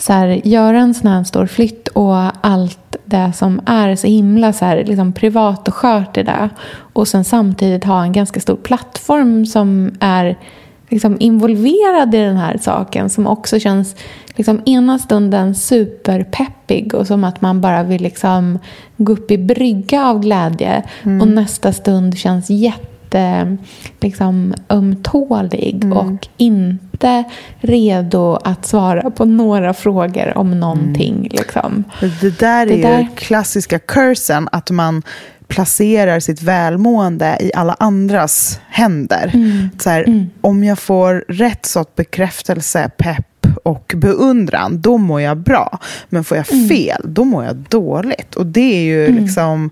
så 0.00 0.12
här, 0.12 0.40
göra 0.44 0.78
en 0.78 0.94
sån 0.94 1.10
här 1.10 1.24
stor 1.24 1.46
flytt 1.46 1.88
och 1.88 2.16
allt 2.40 2.96
det 3.04 3.32
som 3.34 3.60
är 3.66 3.96
så 3.96 4.06
himla 4.06 4.52
så 4.52 4.64
här, 4.64 4.84
liksom 4.84 5.12
privat 5.12 5.68
och 5.68 5.74
skört 5.74 6.16
i 6.16 6.22
det. 6.22 6.48
Och 6.92 7.08
sen 7.08 7.24
samtidigt 7.24 7.84
ha 7.84 8.02
en 8.02 8.12
ganska 8.12 8.40
stor 8.40 8.56
plattform 8.56 9.46
som 9.46 9.90
är 10.00 10.38
liksom 10.88 11.16
involverad 11.20 12.14
i 12.14 12.18
den 12.18 12.36
här 12.36 12.58
saken 12.58 13.10
som 13.10 13.26
också 13.26 13.58
känns 13.58 13.96
liksom 14.34 14.62
ena 14.66 14.98
stunden 14.98 15.54
superpeppig 15.54 16.94
och 16.94 17.06
som 17.06 17.24
att 17.24 17.40
man 17.40 17.60
bara 17.60 17.82
vill 17.82 18.02
liksom 18.02 18.58
gå 18.96 19.12
upp 19.12 19.30
i 19.30 19.38
brygga 19.38 20.06
av 20.06 20.20
glädje 20.20 20.82
och 21.20 21.28
nästa 21.28 21.72
stund 21.72 22.18
känns 22.18 22.50
jätte 22.50 22.89
liksom, 24.00 24.54
ömtålig 24.68 25.92
och 25.94 26.28
inte 26.36 27.24
redo 27.60 28.38
att 28.44 28.66
svara 28.66 29.10
på 29.10 29.24
några 29.24 29.74
frågor 29.74 30.38
om 30.38 30.60
någonting. 30.60 31.28
Liksom. 31.30 31.84
Det 32.20 32.38
där 32.38 32.66
är 32.66 32.82
Det 32.82 33.00
ju 33.00 33.06
klassiska 33.16 33.78
cursen, 33.78 34.48
att 34.52 34.70
man 34.70 35.02
placerar 35.48 36.20
sitt 36.20 36.42
välmående 36.42 37.38
i 37.40 37.50
alla 37.54 37.76
andras 37.78 38.60
händer. 38.68 39.32
Så 39.78 39.90
här, 39.90 40.28
Om 40.40 40.64
jag 40.64 40.78
får 40.78 41.24
rätt 41.28 41.66
sorts 41.66 41.94
bekräftelse, 41.96 42.90
pepp 42.98 43.26
och 43.62 43.94
beundran, 43.96 44.80
då 44.80 44.98
mår 44.98 45.20
jag 45.20 45.38
bra. 45.38 45.78
Men 46.08 46.24
får 46.24 46.36
jag 46.36 46.46
fel, 46.46 47.02
då 47.04 47.24
mår 47.24 47.44
jag 47.44 47.56
dåligt. 47.56 48.34
Och 48.34 48.46
det 48.46 48.60
är 48.78 48.82
ju 48.82 49.20
liksom... 49.20 49.70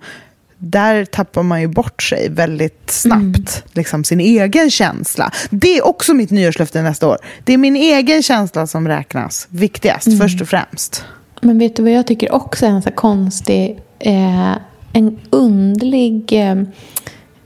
Där 0.59 1.05
tappar 1.05 1.43
man 1.43 1.61
ju 1.61 1.69
bort 1.69 2.03
sig 2.03 2.29
väldigt 2.29 2.91
snabbt. 2.91 3.65
Liksom 3.73 4.05
sin 4.05 4.21
egen 4.21 4.71
känsla. 4.71 5.31
Det 5.51 5.79
är 5.79 5.87
också 5.87 6.15
mitt 6.15 6.31
nyårslöfte 6.31 6.83
nästa 6.83 7.09
år. 7.09 7.19
Det 7.45 7.53
är 7.53 7.59
min 7.59 7.77
egen 7.77 8.23
känsla 8.23 8.67
som 8.67 8.89
räknas 8.89 9.49
viktigast, 9.51 10.19
först 10.19 10.41
och 10.41 10.49
främst. 10.49 11.05
Men 11.41 11.59
vet 11.59 11.77
du 11.77 11.83
vad 11.83 11.93
jag 11.93 12.07
tycker 12.07 12.33
också 12.33 12.67
är 12.67 12.71
en 12.71 12.83
så 12.83 12.91
konstig 12.91 13.81
eh, 13.99 14.57
en 14.93 15.19
underlig 15.31 16.33
eh, 16.33 16.59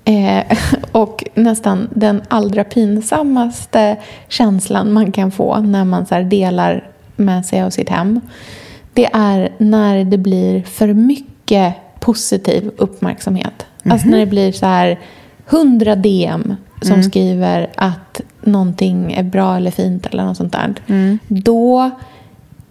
eh, 0.04 0.58
och 0.92 1.24
nästan 1.34 1.88
den 1.94 2.22
allra 2.28 2.64
pinsammaste 2.64 3.96
känslan 4.28 4.92
man 4.92 5.12
kan 5.12 5.30
få 5.30 5.60
när 5.60 5.84
man 5.84 6.06
så 6.06 6.18
delar 6.22 6.90
med 7.16 7.46
sig 7.46 7.62
av 7.62 7.70
sitt 7.70 7.88
hem. 7.88 8.20
Det 8.94 9.10
är 9.12 9.52
när 9.58 10.04
det 10.04 10.18
blir 10.18 10.62
för 10.62 10.94
mycket 10.94 11.74
positiv 12.02 12.70
uppmärksamhet. 12.76 13.66
Alltså 13.84 14.08
när 14.08 14.18
det 14.18 14.26
blir 14.26 14.52
så 14.52 14.66
här 14.66 15.00
100 15.50 15.96
DM 15.96 16.54
som 16.82 17.02
skriver 17.02 17.70
att 17.76 18.20
någonting 18.40 19.12
är 19.12 19.22
bra 19.22 19.56
eller 19.56 19.70
fint 19.70 20.06
eller 20.06 20.24
något 20.24 20.36
sånt 20.36 20.52
där. 20.52 20.74
Då 21.28 21.90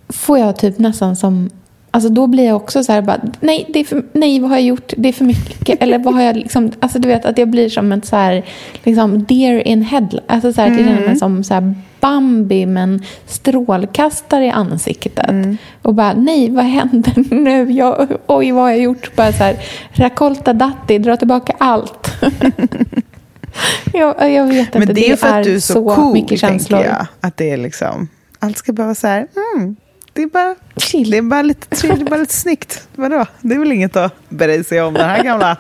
får 0.10 0.40
jag 0.40 0.58
typ 0.58 0.80
nästan 0.80 1.16
som... 1.16 1.50
Alltså 1.94 2.10
då 2.10 2.28
blir 2.28 2.46
jag 2.46 2.56
också 2.56 2.84
så 2.84 2.92
här 2.92 3.02
bara, 3.02 3.22
nej, 3.40 3.66
det 3.70 3.80
är 3.80 3.84
för, 3.84 4.04
nej, 4.14 4.40
vad 4.40 4.50
har 4.50 4.58
jag 4.58 4.66
gjort? 4.66 4.94
Det 4.98 5.10
är 5.10 5.14
för 5.14 5.26
mycket. 5.26 5.84
Eller 5.84 6.00
vad 6.00 6.14
har 6.14 6.22
jag 6.22 6.36
liksom... 6.36 6.72
Alltså 6.80 7.00
du 7.00 7.08
vet 7.08 7.26
att 7.26 7.38
jag 7.38 7.48
blir 7.48 7.70
som 7.70 7.92
ett 7.92 8.06
så 8.06 8.16
här, 8.16 8.46
liksom 8.84 9.24
deer 9.24 9.68
in 9.68 9.82
headlight. 9.82 10.24
Alltså 10.28 10.54
så 10.54 10.62
här, 10.62 10.72
att 10.72 10.78
jag 10.78 10.88
känner 10.88 11.08
mig 11.08 11.16
som 11.16 11.44
så 11.44 11.54
här 11.54 11.76
Bambi 12.00 12.66
med 12.66 12.84
en 12.84 13.04
strålkastare 13.26 14.46
i 14.46 14.50
ansiktet. 14.50 15.36
Och 15.82 15.94
bara, 15.94 16.14
nej, 16.14 16.50
vad 16.50 16.66
händer 16.66 17.14
nu? 17.36 17.72
Jag, 17.72 18.08
oj, 18.28 18.52
vad 18.52 18.64
har 18.64 18.70
jag 18.70 18.80
gjort? 18.80 19.16
Bara 19.16 19.32
så 19.32 19.44
här, 19.44 19.56
Rakolta 19.92 20.54
Datti, 20.54 20.98
dra 20.98 21.18
tillbaka 21.18 21.56
allt. 21.58 22.12
jag, 23.94 24.32
jag 24.32 24.48
vet 24.48 24.58
inte, 24.58 24.80
Men 24.80 24.94
det 24.94 25.12
är 25.12 25.16
för 25.16 25.40
att 25.40 25.44
du 25.44 25.56
är 25.56 25.60
så, 25.60 25.96
cool, 25.96 26.14
mycket 26.14 26.40
känslor. 26.40 26.84
jag. 26.84 27.06
Att 27.22 27.38
det 27.38 27.52
är 27.52 27.58
liksom, 27.58 28.08
allt 28.40 28.58
ska 28.58 28.74
bara 28.74 28.84
vara 28.84 28.96
så 28.96 29.08
här, 29.08 29.28
mm, 29.56 29.76
det 30.14 30.22
är 30.22 30.28
bara, 30.28 30.56
Chill. 30.78 31.12
det 31.12 31.18
är 31.18 31.22
bara 31.22 31.42
lite 31.42 31.76
trevligt, 31.76 32.00
det 32.00 32.06
är 32.06 32.10
bara 32.10 32.20
lite 32.20 32.34
snyggt. 32.34 32.88
Vadå? 32.96 33.26
Det 33.42 33.56
är 33.56 33.60
väl 33.60 33.72
inget 33.72 33.96
att 33.96 34.14
bry 34.30 34.64
sig 34.64 34.82
om, 34.82 34.94
den 34.94 35.10
här 35.10 35.24
gamla 35.24 35.58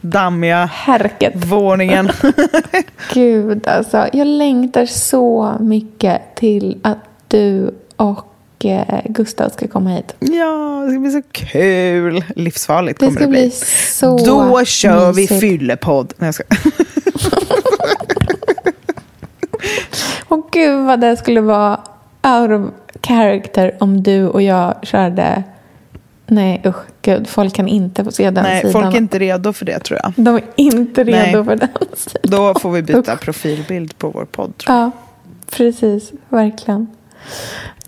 dammiga 0.00 0.64
Härket. 0.72 1.32
våningen. 1.44 2.10
Gud, 3.14 3.66
alltså. 3.68 4.08
Jag 4.12 4.26
längtar 4.26 4.86
så 4.86 5.56
mycket 5.60 6.22
till 6.36 6.78
att 6.82 6.98
du 7.28 7.70
och 7.96 8.64
eh, 8.64 9.00
Gustav 9.04 9.48
ska 9.48 9.68
komma 9.68 9.90
hit. 9.90 10.14
ja, 10.18 10.82
det 10.86 10.90
ska 10.92 11.00
bli 11.00 11.10
så 11.10 11.22
kul. 11.32 12.24
Livsfarligt 12.36 13.00
Det 13.00 13.06
kommer 13.06 13.16
ska 13.18 13.24
det 13.24 13.30
bli. 13.30 13.40
bli 13.40 13.50
så 13.90 14.18
Då 14.18 14.64
kör 14.64 15.12
vi 15.12 15.20
mysigt. 15.22 15.40
fyllepodd. 15.40 16.12
Nej, 16.16 16.26
jag 16.28 16.34
ska. 16.34 16.44
Och 20.28 20.48
gud 20.52 20.86
vad 20.86 21.00
det 21.00 21.16
skulle 21.16 21.40
vara 21.40 21.80
out 22.22 22.50
of 22.50 22.70
character 23.08 23.76
om 23.80 24.02
du 24.02 24.26
och 24.28 24.42
jag 24.42 24.74
körde... 24.82 25.42
Nej, 26.28 26.62
usch. 26.66 26.76
Gud, 27.02 27.28
folk 27.28 27.54
kan 27.54 27.68
inte 27.68 28.04
få 28.04 28.10
se 28.12 28.30
den 28.30 28.44
Nej, 28.44 28.60
sidan. 28.62 28.72
folk 28.82 28.94
är 28.94 28.98
inte 28.98 29.18
redo 29.18 29.52
för 29.52 29.64
det 29.64 29.78
tror 29.78 30.00
jag. 30.02 30.12
De 30.16 30.36
är 30.36 30.42
inte 30.56 31.04
redo 31.04 31.18
Nej. 31.38 31.44
för 31.44 31.56
den 31.56 31.68
sidan. 31.96 32.20
Då 32.22 32.54
får 32.60 32.70
vi 32.70 32.82
byta 32.82 33.12
Usch. 33.14 33.20
profilbild 33.20 33.98
på 33.98 34.08
vår 34.10 34.24
podd. 34.24 34.56
Tror 34.58 34.76
jag. 34.76 34.84
Ja, 34.86 34.90
precis. 35.50 36.12
Verkligen. 36.28 36.86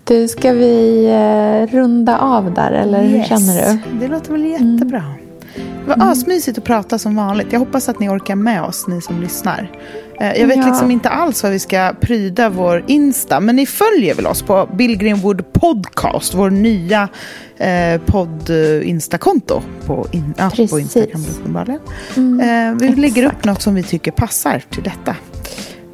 Du, 0.03 0.27
ska 0.27 0.51
vi 0.51 1.05
eh, 1.05 1.75
runda 1.75 2.17
av 2.19 2.53
där, 2.53 2.71
eller 2.71 3.03
hur 3.03 3.17
Yes. 3.17 3.27
känner 3.27 3.61
du? 3.61 3.67
Mm. 3.67 3.99
Det 3.99 4.07
låter 4.07 4.31
väl 4.31 4.45
jättebra. 4.45 5.03
Det 5.55 5.95
var 5.95 6.11
asmysigt 6.11 6.57
att 6.57 6.63
prata 6.63 6.97
som 6.99 7.15
vanligt. 7.15 7.47
Jag 7.51 7.59
hoppas 7.59 7.89
att 7.89 7.99
ni 7.99 8.09
orkar 8.09 8.35
med 8.35 8.63
oss, 8.63 8.87
ni 8.87 9.01
som 9.01 9.21
lyssnar. 9.21 9.71
Eh, 10.21 10.33
Jag 10.39 10.47
vet 10.47 10.57
Ja. 10.57 10.65
liksom 10.67 10.91
inte 10.91 11.09
alls 11.09 11.43
vad 11.43 11.51
vi 11.51 11.59
ska 11.59 11.93
pryda 12.01 12.49
vår 12.49 12.83
Insta, 12.87 13.39
men 13.39 13.55
ni 13.55 13.65
följer 13.65 14.15
väl 14.15 14.27
oss 14.27 14.41
på 14.41 14.69
Bill 14.77 14.97
Greenwood 14.97 15.53
Podcast, 15.53 16.33
vår 16.33 16.49
nya 16.49 17.07
eh, 17.57 18.01
podd-instakonto 18.05 19.61
på, 19.85 20.07
in, 20.11 20.33
ja, 20.37 20.49
på. 20.55 20.61
Mm, 20.61 20.79
Instagram. 20.79 21.25
uppenbarligen. 21.39 21.81
Eh, 22.41 22.73
vi 22.79 22.95
lägger 23.01 23.23
upp 23.25 23.45
något 23.45 23.61
som 23.61 23.75
vi 23.75 23.83
tycker 23.83 24.11
passar 24.11 24.63
till 24.69 24.83
detta. 24.83 25.15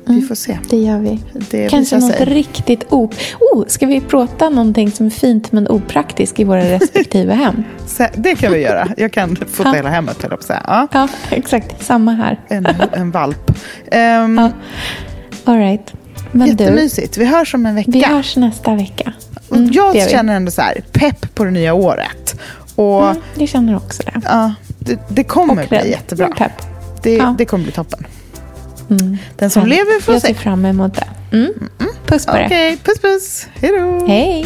Vi 0.08 0.22
får 0.22 0.36
se. 0.36 0.58
Det 0.70 0.78
gör 0.78 1.00
vi. 1.00 1.20
Det 1.34 1.70
Kanske 1.70 1.98
något 2.00 2.16
sig. 2.16 2.26
riktigt 2.26 2.84
o... 2.90 3.10
Oh, 3.54 3.64
ska 3.68 3.86
vi 3.86 4.02
prata 4.02 4.50
någonting 4.50 4.92
som 4.92 5.06
är 5.06 5.10
fint 5.10 5.52
men 5.52 5.68
opraktiskt 5.68 6.40
i 6.40 6.44
våra 6.44 6.62
respektive 6.72 7.34
hem? 7.34 7.64
Det 8.16 8.36
kan 8.36 8.54
vi 8.54 8.60
göra. 8.60 8.88
Jag 8.98 9.12
kan 9.12 9.36
fota 9.52 9.72
hela 9.72 9.90
hemmet, 9.90 10.22
höll 10.24 10.32
jag. 10.50 10.60
Ja, 10.68 10.88
Ja, 10.92 11.08
exakt. 11.30 11.86
Samma 11.86 12.12
här. 12.12 12.40
en, 12.48 12.68
en 12.94 13.12
valp. 13.12 13.50
Um, 13.92 14.38
Ja. 14.38 14.52
All 15.46 15.58
right. 15.58 15.94
Men 16.32 16.56
du, 16.56 16.64
Jättemysigt. 16.64 17.18
Vi 17.18 17.26
hörs 17.26 17.54
om 17.54 17.66
en 17.66 17.76
vecka. 17.76 17.92
vi 17.92 18.04
hörs 18.04 18.36
nästa 18.38 18.76
vecka. 18.76 19.14
Mm, 19.52 19.70
jag 19.72 20.10
känner 20.10 20.36
ändå 20.36 20.52
så 20.52 20.62
här, 20.62 20.82
pepp 20.92 21.36
på 21.36 21.44
det 21.44 21.52
nya 21.52 21.74
året. 21.74 22.36
Och 22.76 23.04
Mm, 23.10 23.22
jag 23.38 23.50
känner 23.50 23.76
också 23.76 24.04
det. 24.06 24.22
ja, 24.26 24.54
det, 24.80 25.00
det 25.10 25.24
kommer 25.24 25.68
bli 25.68 25.90
jättebra. 25.92 26.50
Det, 27.04 27.14
Ja. 27.16 27.36
det 27.38 27.46
kommer 27.46 27.64
bli 27.64 27.74
toppen. 27.74 28.06
Mm. 28.90 29.18
Den 29.36 29.50
som 29.50 29.66
lever 29.66 30.02
får 30.02 30.14
Jag 30.14 30.22
ser 30.22 30.28
se. 30.28 30.34
fram 30.36 30.66
emot 30.66 30.94
det. 30.94 31.38
Mm. 31.38 31.54
Puss 32.06 32.26
på 32.26 32.32
Okej, 32.32 32.48
dig. 32.50 32.78
puss 32.78 33.00
puss. 33.00 33.48
Hej 33.62 33.72
då. 33.80 34.06
Hej. 34.08 34.46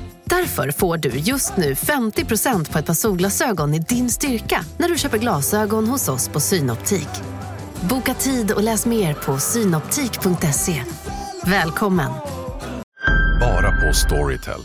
Därför 0.31 0.71
får 0.71 0.97
du 0.97 1.09
just 1.09 1.57
nu 1.57 1.73
50% 1.73 2.71
på 2.71 2.79
ett 2.79 2.85
par 2.85 2.93
solglasögon 2.93 3.73
i 3.73 3.79
din 3.79 4.09
styrka 4.09 4.65
när 4.77 4.89
du 4.89 4.97
köper 4.97 5.17
glasögon 5.17 5.87
hos 5.87 6.09
oss 6.09 6.29
på 6.29 6.39
Synoptik. 6.39 7.09
Boka 7.89 8.13
tid 8.13 8.51
och 8.51 8.63
läs 8.63 8.85
mer 8.85 9.13
på 9.13 9.37
synoptik.se. 9.37 10.83
Välkommen! 11.45 12.11
Bara 13.39 13.71
på 13.71 13.93
Storytel. 13.93 14.61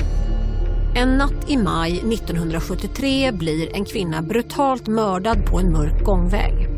En 0.94 1.08
natt 1.08 1.50
i 1.50 1.56
maj 1.56 1.92
1973 1.92 3.32
blir 3.32 3.76
en 3.76 3.84
kvinna 3.84 4.22
brutalt 4.22 4.86
mördad 4.86 5.46
på 5.46 5.60
en 5.60 5.72
mörk 5.72 6.04
gångväg. 6.04 6.68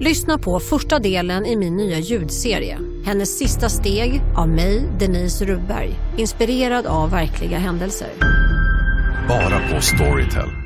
Lyssna 0.00 0.38
på 0.38 0.60
första 0.60 0.98
delen 0.98 1.46
i 1.46 1.56
min 1.56 1.76
nya 1.76 1.98
ljudserie. 1.98 2.78
Hennes 3.04 3.38
sista 3.38 3.68
steg 3.68 4.22
av 4.36 4.48
mig, 4.48 4.82
Denise 4.98 5.44
Rubberg. 5.44 5.94
Inspirerad 6.16 6.86
av 6.86 7.10
verkliga 7.10 7.58
händelser. 7.58 8.08
Bara 9.28 9.74
på 9.74 9.80
Storytel. 9.80 10.63